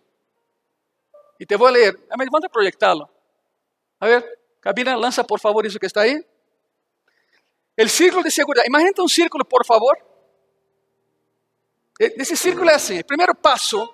E 1.38 1.46
te 1.46 1.56
vou 1.56 1.68
ler. 1.68 1.94
A 2.10 2.16
ver, 2.16 2.28
a 2.32 2.48
proyectarlo. 2.48 3.08
A 4.00 4.06
ver, 4.06 4.38
cabina, 4.60 4.96
lança 4.96 5.22
por 5.22 5.38
favor 5.38 5.64
isso 5.64 5.78
que 5.78 5.86
está 5.86 6.02
aí. 6.02 6.24
O 7.78 7.88
círculo 7.88 8.24
de 8.24 8.30
segurança. 8.30 8.66
Imagina 8.66 8.92
um 8.98 9.08
círculo, 9.08 9.44
por 9.44 9.64
favor. 9.64 9.96
Esse 12.00 12.36
círculo 12.36 12.68
é 12.70 12.74
assim: 12.74 13.02
primeiro 13.04 13.34
passo, 13.36 13.88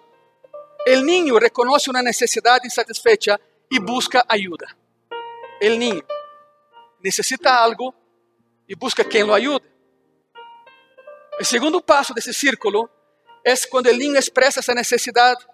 o 0.87 0.97
niño 1.01 1.39
reconhece 1.39 1.91
uma 1.91 2.03
necessidade 2.03 2.66
insatisfeita 2.66 3.41
e 3.70 3.80
busca 3.80 4.24
ajuda. 4.28 4.66
O 5.62 5.68
niño 5.68 6.05
necessita 7.03 7.55
algo 7.55 7.95
e 8.68 8.74
busca 8.74 9.05
quem 9.05 9.24
o 9.24 9.32
ajude. 9.32 9.66
O 11.41 11.45
segundo 11.45 11.82
passo 11.82 12.14
desse 12.14 12.32
círculo 12.32 12.89
é 13.45 13.55
quando 13.68 13.89
o 13.89 13.93
niño 13.93 14.16
expressa 14.16 14.61
essa 14.61 14.74
necessidade 14.74 15.45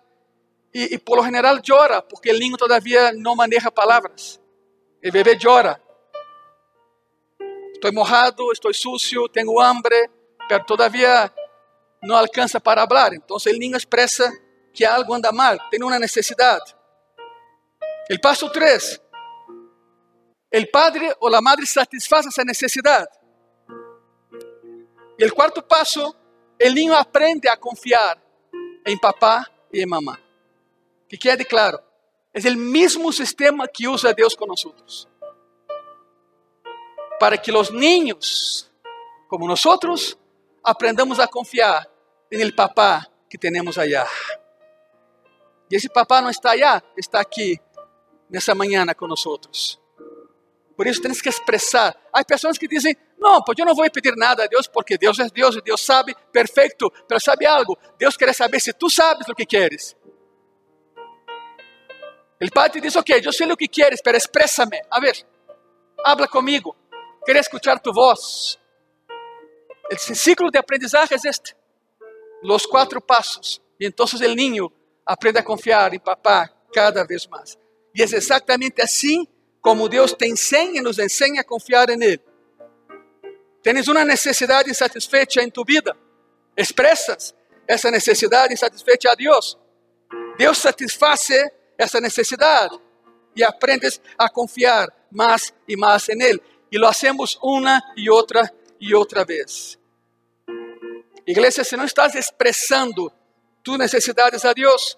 e, 0.74 0.94
e, 0.94 0.98
por 0.98 1.16
lo 1.16 1.24
general 1.24 1.60
llora, 1.64 2.02
porque 2.02 2.30
o 2.30 2.38
niño 2.38 2.56
todavía 2.56 3.12
não 3.12 3.34
maneja 3.34 3.70
palavras. 3.70 4.40
O 5.04 5.10
bebê 5.10 5.36
llora. 5.36 5.80
Estou 7.72 7.92
mojado, 7.92 8.52
estou 8.52 8.72
sucio, 8.74 9.28
tenho 9.28 9.58
hambre, 9.58 10.10
pero 10.48 10.64
todavía 10.64 11.32
não 12.02 12.16
alcança 12.16 12.60
para 12.60 12.86
falar. 12.86 13.14
Então 13.14 13.36
o 13.36 13.58
niño 13.58 13.76
expressa 13.76 14.30
que 14.72 14.84
algo 14.84 15.14
anda 15.14 15.32
mal, 15.32 15.58
tem 15.70 15.82
uma 15.82 15.98
necessidade. 15.98 16.74
O 18.10 18.20
passo 18.20 18.50
3. 18.50 19.00
O 20.52 20.66
padre 20.72 21.14
ou 21.20 21.34
a 21.34 21.40
madre 21.40 21.66
satisfaz 21.66 22.26
essa 22.26 22.44
necessidade. 22.44 23.10
E 25.18 25.24
o 25.24 25.34
quarto 25.34 25.62
passo, 25.62 26.14
o 26.62 26.68
niño 26.70 26.94
aprende 26.94 27.48
a 27.48 27.56
confiar 27.56 28.20
em 28.86 28.98
papá 28.98 29.46
e 29.72 29.82
em 29.82 29.86
mamá. 29.86 30.18
Que 31.08 31.16
quede 31.16 31.44
claro, 31.44 31.78
é 32.32 32.48
o 32.48 32.56
mesmo 32.56 33.12
sistema 33.12 33.68
que 33.68 33.86
usa 33.86 34.14
Deus 34.14 34.34
com 34.34 34.46
nós. 34.46 35.06
Para 37.18 37.36
que 37.36 37.52
os 37.52 37.70
niños, 37.70 38.70
como 39.28 39.46
nós, 39.46 40.16
aprendamos 40.64 41.20
a 41.20 41.28
confiar 41.28 41.86
em 42.30 42.40
el 42.40 42.54
papá 42.54 43.06
que 43.28 43.36
temos 43.36 43.76
allá. 43.76 44.08
E 45.70 45.76
esse 45.76 45.88
papá 45.88 46.20
não 46.20 46.30
está 46.30 46.50
allá, 46.50 46.82
está 46.96 47.20
aqui, 47.20 47.60
nessa 48.28 48.54
manhã 48.54 48.84
com 48.94 49.06
nós. 49.06 49.78
Por 50.76 50.86
isso 50.86 51.02
temos 51.02 51.20
que 51.20 51.28
expressar. 51.28 51.94
Há 52.12 52.24
pessoas 52.24 52.56
que 52.56 52.66
dizem: 52.66 52.96
Não, 53.18 53.42
pues 53.42 53.58
eu 53.58 53.66
não 53.66 53.74
vou 53.74 53.88
pedir 53.90 54.16
nada 54.16 54.44
a 54.44 54.46
Deus 54.46 54.66
porque 54.66 54.96
Deus 54.96 55.18
é 55.18 55.28
Deus 55.28 55.56
e 55.56 55.60
Deus 55.60 55.84
sabe 55.84 56.14
perfeito. 56.32 56.90
Mas 57.08 57.22
sabe 57.22 57.44
algo? 57.46 57.78
Deus 57.98 58.16
quer 58.16 58.34
saber 58.34 58.60
se 58.60 58.72
tu 58.72 58.88
sabes 58.88 59.28
o 59.28 59.34
que 59.34 59.44
queres. 59.44 59.94
El 62.40 62.50
Padre 62.50 62.72
te 62.72 62.80
dice, 62.80 62.98
ok, 62.98 63.20
yo 63.20 63.30
sé 63.30 63.44
lo 63.44 63.54
que 63.54 63.68
quieres, 63.68 64.00
pero 64.02 64.16
exprésame. 64.16 64.80
A 64.90 64.98
ver, 64.98 65.14
habla 66.02 66.26
conmigo. 66.26 66.74
Quiero 67.22 67.40
escuchar 67.40 67.82
tu 67.82 67.92
voz. 67.92 68.58
El 69.90 69.98
ciclo 69.98 70.50
de 70.50 70.58
aprendizaje 70.58 71.16
es 71.16 71.24
este. 71.26 71.54
Los 72.42 72.66
cuatro 72.66 73.02
pasos. 73.02 73.60
Y 73.78 73.84
entonces 73.84 74.22
el 74.22 74.34
niño 74.34 74.72
aprende 75.04 75.40
a 75.40 75.44
confiar 75.44 75.94
en 75.94 76.00
papá 76.00 76.50
cada 76.72 77.04
vez 77.04 77.28
más. 77.28 77.58
Y 77.92 78.02
es 78.02 78.12
exactamente 78.12 78.82
así 78.82 79.28
como 79.60 79.88
Dios 79.88 80.16
te 80.16 80.26
enseña 80.26 80.80
y 80.80 80.82
nos 80.82 80.98
enseña 80.98 81.42
a 81.42 81.44
confiar 81.44 81.90
en 81.90 82.02
Él. 82.02 82.22
Tienes 83.62 83.88
una 83.88 84.04
necesidad 84.04 84.66
insatisfecha 84.66 85.42
en 85.42 85.50
tu 85.50 85.64
vida. 85.64 85.94
Expresas 86.56 87.34
essa 87.66 87.90
necessidade 87.90 88.52
insatisfeita 88.52 89.12
a 89.12 89.14
Deus. 89.14 89.58
Deus 90.38 90.58
satisface 90.58 91.52
essa 91.76 92.00
necessidade 92.00 92.78
e 93.36 93.44
aprendes 93.44 94.00
a 94.18 94.28
confiar 94.28 94.88
mais 95.10 95.52
e 95.68 95.76
mais 95.76 96.08
em 96.08 96.22
Ele. 96.22 96.40
E 96.72 96.78
lo 96.78 96.86
hacemos 96.86 97.38
uma 97.42 97.80
e 97.96 98.08
outra 98.08 98.52
e 98.80 98.94
outra 98.94 99.24
vez. 99.24 99.78
Igreja, 101.26 101.62
se 101.62 101.76
não 101.76 101.84
estás 101.84 102.14
expressando 102.14 103.12
tus 103.62 103.78
necessidades 103.78 104.44
a 104.44 104.52
Deus, 104.52 104.96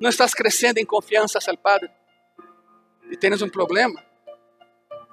não 0.00 0.10
estás 0.10 0.34
crescendo 0.34 0.78
em 0.78 0.84
confiança 0.84 1.38
ao 1.46 1.56
Padre. 1.56 1.90
E 3.10 3.16
tens 3.16 3.40
um 3.42 3.48
problema. 3.48 4.02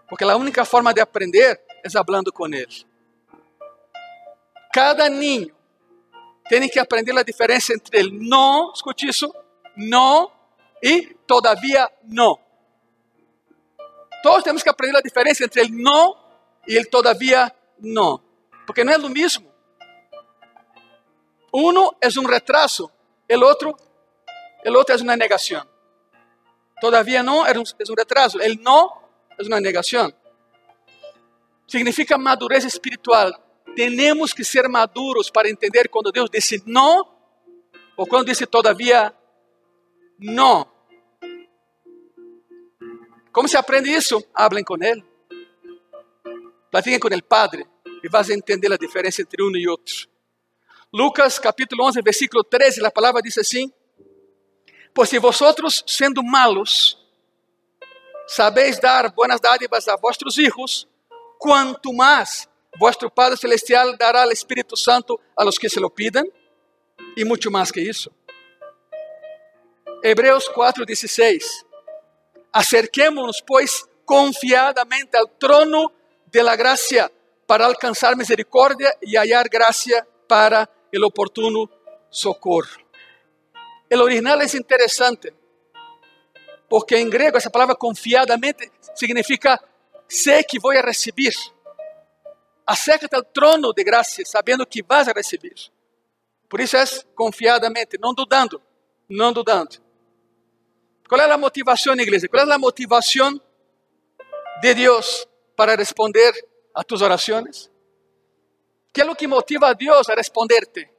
Porque 0.09 0.24
a 0.24 0.36
única 0.36 0.65
forma 0.65 0.93
de 0.93 1.01
aprender 1.01 1.61
é 1.84 1.89
falando 1.89 2.32
com 2.32 2.47
Ele. 2.47 2.86
Cada 4.74 5.07
ninho 5.07 5.53
tem 6.49 6.67
que 6.67 6.80
aprender 6.80 7.17
a 7.17 7.24
diferença 7.24 7.74
entre 7.74 7.99
ele 7.99 8.19
não, 8.28 8.71
escute 8.74 9.07
isso, 9.07 9.34
não 9.78 10.32
e 10.82 11.15
todavia 11.28 11.89
não. 12.03 12.39
Todos 14.21 14.43
temos 14.43 14.63
que 14.63 14.69
aprender 14.69 14.97
a 14.97 15.01
diferença 15.01 15.43
entre 15.43 15.61
el 15.61 15.69
não 15.69 16.17
e 16.67 16.76
el 16.76 16.89
todavia 16.89 17.53
não, 17.80 18.19
porque 18.65 18.84
não 18.84 18.93
é 18.93 18.97
o 18.97 19.09
mesmo. 19.09 19.53
Um 21.54 21.91
é 22.01 22.08
um 22.20 22.26
retraso, 22.26 22.89
o 23.30 23.45
outro, 23.45 23.76
el 24.66 24.74
outro 24.74 24.95
é 24.95 24.97
uma 24.97 25.16
negação. 25.16 25.64
Todavia 26.82 27.22
não 27.22 27.45
é 27.45 27.51
um, 27.51 27.62
é 27.62 27.91
um 27.91 27.95
retraso, 27.95 28.41
el 28.41 28.56
não 28.56 28.91
é 29.38 29.43
uma 29.43 29.62
negação. 29.62 30.12
Significa 31.68 32.18
madurez 32.18 32.66
espiritual. 32.66 33.32
Temos 33.76 34.34
que 34.34 34.43
ser 34.43 34.68
maduros 34.68 35.30
para 35.30 35.49
entender 35.49 35.89
quando 35.89 36.12
Deus 36.12 36.30
disse 36.30 36.64
não 36.66 37.08
ou 37.95 38.08
quando 38.08 38.26
disse 38.26 38.45
todavia 38.45 39.14
não. 40.20 40.68
Como 43.32 43.47
se 43.47 43.58
aprende 43.58 43.89
isso? 43.91 44.24
Hablem 44.34 44.64
com 44.64 44.76
ele. 44.82 45.04
Platiquem 46.72 46.99
com 46.99 47.08
o 47.08 47.24
Padre 47.24 47.68
e 48.04 48.10
vas 48.10 48.30
entender 48.30 48.72
a 48.74 48.78
diferença 48.78 49.22
entre 49.22 49.43
um 49.43 49.56
e 49.56 49.68
outro. 49.68 50.12
Lucas 50.96 51.39
capítulo 51.39 51.86
11, 51.86 52.04
versículo 52.04 52.44
13, 52.44 52.86
a 52.86 52.91
palavra 52.91 53.20
diz 53.20 53.36
assim: 53.39 53.74
Pois 54.94 55.10
se 55.10 55.18
vosotros, 55.18 55.84
sendo 55.88 56.22
malos, 56.22 57.00
sabeis 58.28 58.80
dar 58.80 59.12
buenas 59.12 59.41
dádivas 59.41 59.88
a 59.88 59.96
vossos 59.96 60.38
hijos, 60.38 60.88
quanto 61.39 61.91
mais 61.91 62.48
vuestro 62.78 63.10
Padre 63.10 63.38
Celestial 63.38 63.98
dará 63.98 64.24
el 64.24 64.34
Espíritu 64.34 64.78
Santo 64.78 65.20
a 65.36 65.44
los 65.44 65.58
que 65.58 65.68
se 65.68 65.80
lo 65.80 65.89
pidan 65.89 66.28
y 67.16 67.26
mucho 67.26 67.50
más 67.50 67.72
que 67.72 67.89
eso. 67.89 68.12
Hebreos 70.04 70.48
4:16. 70.54 71.66
Acerquémonos, 72.52 73.41
pues, 73.41 73.89
confiadamente 74.06 75.18
al 75.18 75.39
trono 75.39 75.91
de 76.28 76.44
la 76.44 76.56
gracia 76.56 77.12
para 77.48 77.66
alcanzar 77.66 78.16
misericordia 78.16 78.94
y 79.02 79.16
hallar 79.16 79.50
gracia 79.50 80.08
para 80.28 80.70
el 80.94 81.04
oportuno 81.04 81.70
socorro. 82.10 82.82
El 83.89 84.00
original 84.00 84.41
es 84.41 84.54
interesante, 84.54 85.34
porque 86.70 87.00
en 87.00 87.10
griego 87.10 87.38
esa 87.38 87.50
palabra 87.50 87.76
confiadamente 87.76 88.72
significa 88.96 89.60
sé 90.08 90.46
que 90.48 90.60
voy 90.60 90.78
a 90.78 90.82
recibir. 90.82 91.34
Acércate 92.66 93.16
al 93.16 93.32
trono 93.32 93.74
de 93.74 93.84
gracia 93.84 94.24
sabiendo 94.26 94.66
que 94.66 94.82
vas 94.84 95.08
a 95.08 95.14
recibir. 95.14 95.56
Por 96.48 96.62
isso 96.62 96.78
é 96.78 96.84
confiadamente, 97.16 97.98
não 98.00 98.14
dudando, 98.14 98.62
não 99.10 99.34
dudando. 99.34 99.82
Qual 101.10 101.20
é 101.20 101.30
a 101.30 101.38
motivação, 101.38 101.96
igreja? 101.96 102.28
Qual 102.28 102.48
é 102.48 102.54
a 102.54 102.58
motivação 102.58 103.41
de 104.62 104.74
Deus 104.76 105.28
para 105.56 105.76
responder 105.76 106.32
a 106.74 106.84
tus 106.84 107.02
orações? 107.02 107.72
¿Qué 108.94 109.02
es 109.02 109.08
lo 109.08 109.16
que 109.16 109.28
motiva 109.28 109.70
a 109.70 109.74
Dios 109.74 110.08
a 110.08 110.16
responderte? 110.16 110.94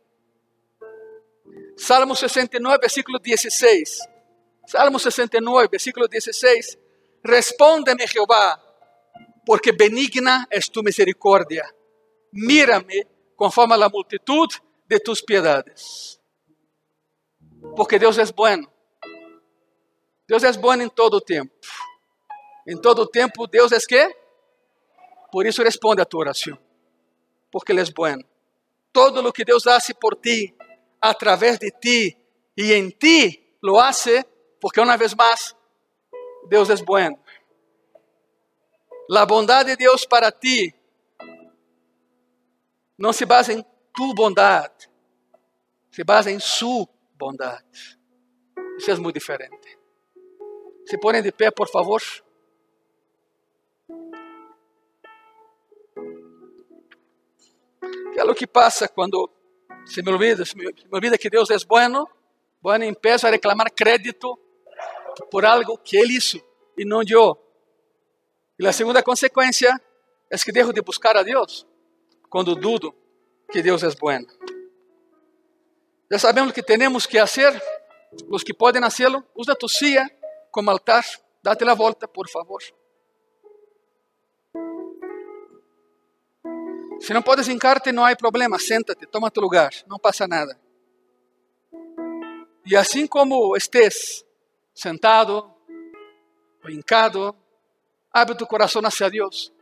Salmo 1.77 2.17
69, 2.17 2.79
versículo 2.81 3.21
16. 3.21 4.01
Salmo 4.67 4.99
69, 4.99 5.69
versículo 5.71 6.09
16. 6.09 6.79
Respóndeme, 7.23 8.09
Jehová, 8.09 8.61
porque 9.47 9.71
benigna 9.71 10.47
es 10.51 10.71
tu 10.71 10.83
misericordia. 10.83 11.65
Mírame 12.33 13.07
conforme 13.37 13.75
a 13.75 13.79
la 13.79 13.89
multitud 13.89 14.49
de 14.87 14.99
tus 14.99 15.23
piedades. 15.23 16.21
Porque 17.77 17.99
Deus 17.99 18.19
é 18.19 18.25
bueno. 18.33 18.71
Deus 20.27 20.43
é 20.43 20.53
bueno 20.53 20.83
em 20.83 20.89
todo 20.89 21.21
tempo. 21.21 21.55
Em 22.67 22.81
todo 22.81 23.07
tempo, 23.07 23.47
Deus 23.47 23.71
é 23.73 23.79
que? 23.79 24.09
Por 25.31 25.47
isso 25.47 25.63
responde 25.63 26.03
a 26.03 26.05
tua 26.05 26.21
oração. 26.21 26.64
Porque 27.55 27.71
Ele 27.71 27.83
é 27.83 27.85
bueno. 27.85 28.25
Todo 28.93 29.21
o 29.21 29.33
que 29.33 29.45
Deus 29.45 29.65
hace 29.69 29.95
por 29.95 30.17
ti, 30.17 30.53
através 31.01 31.57
de 31.57 31.71
ti 31.71 32.17
e 32.57 32.73
em 32.73 32.91
ti, 32.91 33.57
lo 33.63 33.81
hace 33.81 34.27
porque 34.61 34.81
uma 34.81 34.97
vez 34.97 35.15
mais, 35.15 35.55
Deus 36.49 36.69
é 36.69 36.75
bueno. 36.83 37.17
La 39.09 39.25
bondade 39.25 39.71
de 39.71 39.77
Deus 39.77 40.05
para 40.05 40.33
ti 40.33 40.75
não 42.99 43.13
se 43.13 43.25
basa 43.25 43.53
em 43.53 43.65
tu 43.95 44.13
bondade, 44.15 44.91
se 45.93 46.03
basa 46.03 46.29
em 46.29 46.41
su 46.41 46.89
bondade. 47.17 48.01
Isso 48.79 48.91
é 48.91 48.97
muito 48.97 49.15
diferente. 49.15 49.79
Se 50.87 50.99
põem 50.99 51.23
de 51.23 51.31
pé, 51.31 51.53
por 51.53 51.69
favor. 51.71 52.03
Que 58.15 58.21
é 58.21 58.25
o 58.25 58.35
que 58.35 58.47
passa 58.47 58.87
quando 58.87 59.29
se 59.85 60.01
me 60.03 60.13
olvida, 60.13 60.45
se 60.45 60.57
me, 60.57 60.65
olvida 60.91 61.19
que 61.19 61.29
Deus 61.29 61.51
é 61.51 61.57
bueno, 61.67 62.09
bueno, 62.63 62.85
empiezo 62.85 63.27
a 63.27 63.31
reclamar 63.31 63.73
crédito 63.75 64.39
por 65.31 65.45
algo 65.45 65.77
que 65.79 65.97
Ele 65.99 66.15
hizo 66.15 66.41
e 66.79 66.85
não 66.85 67.03
eu. 67.03 67.37
E 68.59 68.67
a 68.67 68.73
segunda 68.73 69.03
consequência 69.03 69.79
é 70.31 70.39
que 70.39 70.53
dejo 70.53 70.73
de 70.73 70.81
buscar 70.81 71.17
a 71.17 71.25
Deus 71.25 71.67
quando 72.31 72.55
dudo 72.55 72.95
que 73.51 73.61
Deus 73.61 73.83
é 73.83 73.91
bueno. 73.97 74.29
Já 76.11 76.19
sabemos 76.21 76.53
o 76.53 76.55
que 76.55 76.63
temos 76.63 77.07
que 77.07 77.19
fazer. 77.19 77.61
Os 78.31 78.45
que 78.45 78.55
podem 78.55 78.81
fazê-lo, 78.81 79.25
usa 79.35 79.57
tu 79.57 79.69
silla 79.69 80.09
como 80.53 80.71
altar. 80.71 81.05
Date 81.43 81.65
a 81.69 81.75
volta, 81.75 82.07
por 82.07 82.31
favor. 82.31 82.63
Se 87.05 87.13
não 87.13 87.21
podes 87.21 87.49
hincarte, 87.49 87.93
não 87.93 88.03
há 88.03 88.17
problema. 88.17 88.59
Senta-te, 88.59 89.05
toma 89.05 89.31
tu 89.31 89.39
lugar. 89.39 89.75
Não 89.87 89.99
passa 89.99 90.27
nada. 90.27 90.59
E 92.65 92.75
assim 92.75 93.07
como 93.07 93.55
estés 93.55 94.25
sentado 94.75 95.53
o 96.65 96.71
hincado, 96.71 97.37
abre 98.11 98.35
tu 98.35 98.47
coração 98.47 98.81
hacia 98.87 99.11
Deus. 99.11 99.53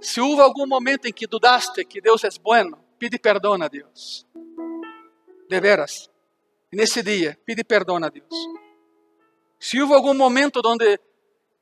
Se 0.00 0.22
houve 0.22 0.40
algum 0.40 0.66
momento 0.66 1.06
em 1.06 1.12
que 1.12 1.26
dudaste 1.26 1.84
que 1.84 2.00
Deus 2.00 2.24
é 2.24 2.30
bueno, 2.42 2.82
pide 2.98 3.18
perdão 3.18 3.62
a 3.62 3.68
Deus. 3.68 4.26
De 5.50 5.60
veras. 5.60 6.08
Nesse 6.72 7.02
dia, 7.02 7.38
pide 7.44 7.62
perdão 7.62 8.02
a 8.02 8.08
Deus. 8.08 8.34
Se 9.60 9.82
houve 9.82 9.92
algum 9.92 10.14
momento 10.14 10.62
onde 10.64 10.98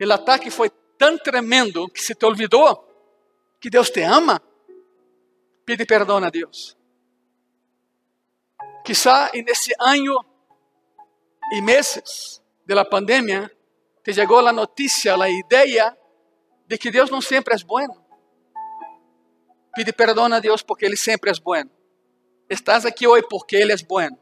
o 0.00 0.12
ataque 0.12 0.48
foi 0.48 0.70
tão 0.96 1.18
tremendo 1.18 1.88
que 1.88 2.00
se 2.00 2.14
te 2.14 2.24
olvidou 2.24 2.86
que 3.66 3.70
Deus 3.70 3.90
te 3.90 4.04
ama, 4.04 4.40
pide 5.64 5.84
perdão 5.84 6.18
a 6.18 6.30
Deus. 6.30 6.78
Quizá 8.84 9.28
nesse 9.34 9.74
ano 9.80 10.24
e 11.52 11.60
meses 11.60 12.40
de 12.64 12.74
la 12.76 12.84
pandemia 12.84 13.50
te 14.04 14.14
chegou 14.14 14.46
a 14.46 14.52
notícia, 14.52 15.16
a 15.16 15.28
ideia 15.28 15.98
de 16.64 16.78
que 16.78 16.92
Deus 16.92 17.10
não 17.10 17.20
sempre 17.20 17.56
é 17.56 17.58
bueno. 17.64 18.06
Pide 19.74 19.92
perdão 19.92 20.26
a 20.32 20.38
Deus 20.38 20.62
porque 20.62 20.86
Ele 20.86 20.96
sempre 20.96 21.32
é 21.32 21.34
bueno. 21.34 21.72
Estás 22.48 22.86
aqui 22.86 23.04
hoje 23.04 23.26
porque 23.28 23.56
Ele 23.56 23.72
é 23.72 23.76
bueno. 23.84 24.16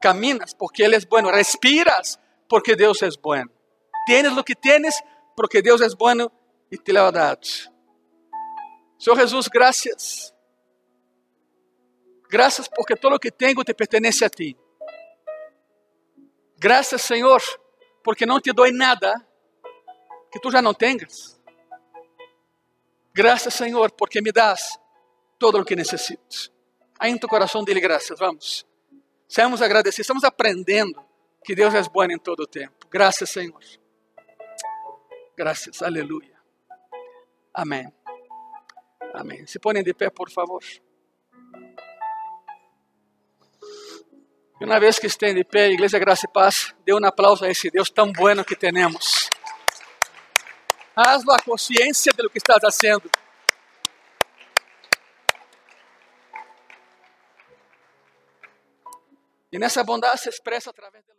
Caminas 0.00 0.52
porque 0.54 0.82
Ele 0.82 0.96
é 0.96 1.00
bueno. 1.08 1.30
Respiras 1.30 2.18
porque 2.48 2.74
Deus 2.74 3.00
é 3.00 3.10
bueno. 3.22 3.48
Tienes 4.06 4.36
o 4.36 4.42
que 4.42 4.56
tienes 4.56 5.00
porque 5.36 5.62
Deus 5.62 5.80
é 5.80 5.88
bueno 5.96 6.32
e 6.68 6.76
te 6.76 6.92
lo 6.92 7.02
ha 7.02 7.12
dado. 7.12 7.75
Senhor 8.98 9.16
Jesus, 9.16 9.48
graças. 9.48 10.34
Graças 12.28 12.68
porque 12.68 12.96
todo 12.96 13.16
o 13.16 13.18
que 13.18 13.30
tenho 13.30 13.62
te 13.62 13.72
pertence 13.72 14.24
a 14.24 14.28
ti. 14.28 14.56
Graças, 16.58 17.02
Senhor, 17.02 17.42
porque 18.02 18.26
não 18.26 18.40
te 18.40 18.52
dou 18.52 18.70
nada 18.72 19.14
que 20.30 20.40
tu 20.40 20.50
já 20.50 20.60
não 20.60 20.74
tenhas. 20.74 21.40
Graças, 23.14 23.54
Senhor, 23.54 23.90
porque 23.92 24.20
me 24.20 24.32
das 24.32 24.78
todo 25.38 25.60
o 25.60 25.64
que 25.64 25.76
necessito. 25.76 26.52
Aí 26.98 27.10
em 27.10 27.18
tu 27.18 27.28
coração 27.28 27.62
dele 27.62 27.80
graças, 27.80 28.18
vamos. 28.18 28.66
Seamos 29.28 29.60
agradecidos, 29.60 30.04
estamos 30.04 30.24
aprendendo 30.24 31.04
que 31.44 31.54
Deus 31.54 31.74
é 31.74 31.82
bom 31.82 32.04
em 32.04 32.18
todo 32.18 32.40
o 32.40 32.46
tempo. 32.46 32.86
Graças, 32.90 33.30
Senhor. 33.30 33.60
Graças, 35.36 35.82
aleluia. 35.82 36.36
Amém. 37.52 37.92
Amém. 39.16 39.46
Se 39.46 39.58
põem 39.58 39.82
de 39.82 39.94
pé, 39.94 40.10
por 40.10 40.30
favor. 40.30 40.62
E 44.60 44.64
uma 44.64 44.78
vez 44.78 44.98
que 44.98 45.06
estén 45.06 45.34
de 45.34 45.42
pé, 45.42 45.70
Igreja 45.70 45.98
Graça 45.98 46.26
e 46.26 46.32
Paz, 46.32 46.74
dê 46.84 46.92
um 46.92 47.04
aplauso 47.04 47.44
a 47.44 47.48
esse 47.48 47.70
Deus 47.70 47.88
tão 47.88 48.12
bueno 48.12 48.44
que 48.44 48.54
temos. 48.54 49.30
Hazlo 50.94 51.32
a 51.32 51.38
consciência 51.42 52.12
de 52.12 52.22
lo 52.22 52.28
que 52.28 52.38
estás 52.38 52.58
fazendo. 52.60 53.10
E 59.50 59.58
nessa 59.58 59.82
bondade 59.82 60.20
se 60.20 60.28
expressa 60.28 60.68
através 60.68 61.06
da 61.06 61.14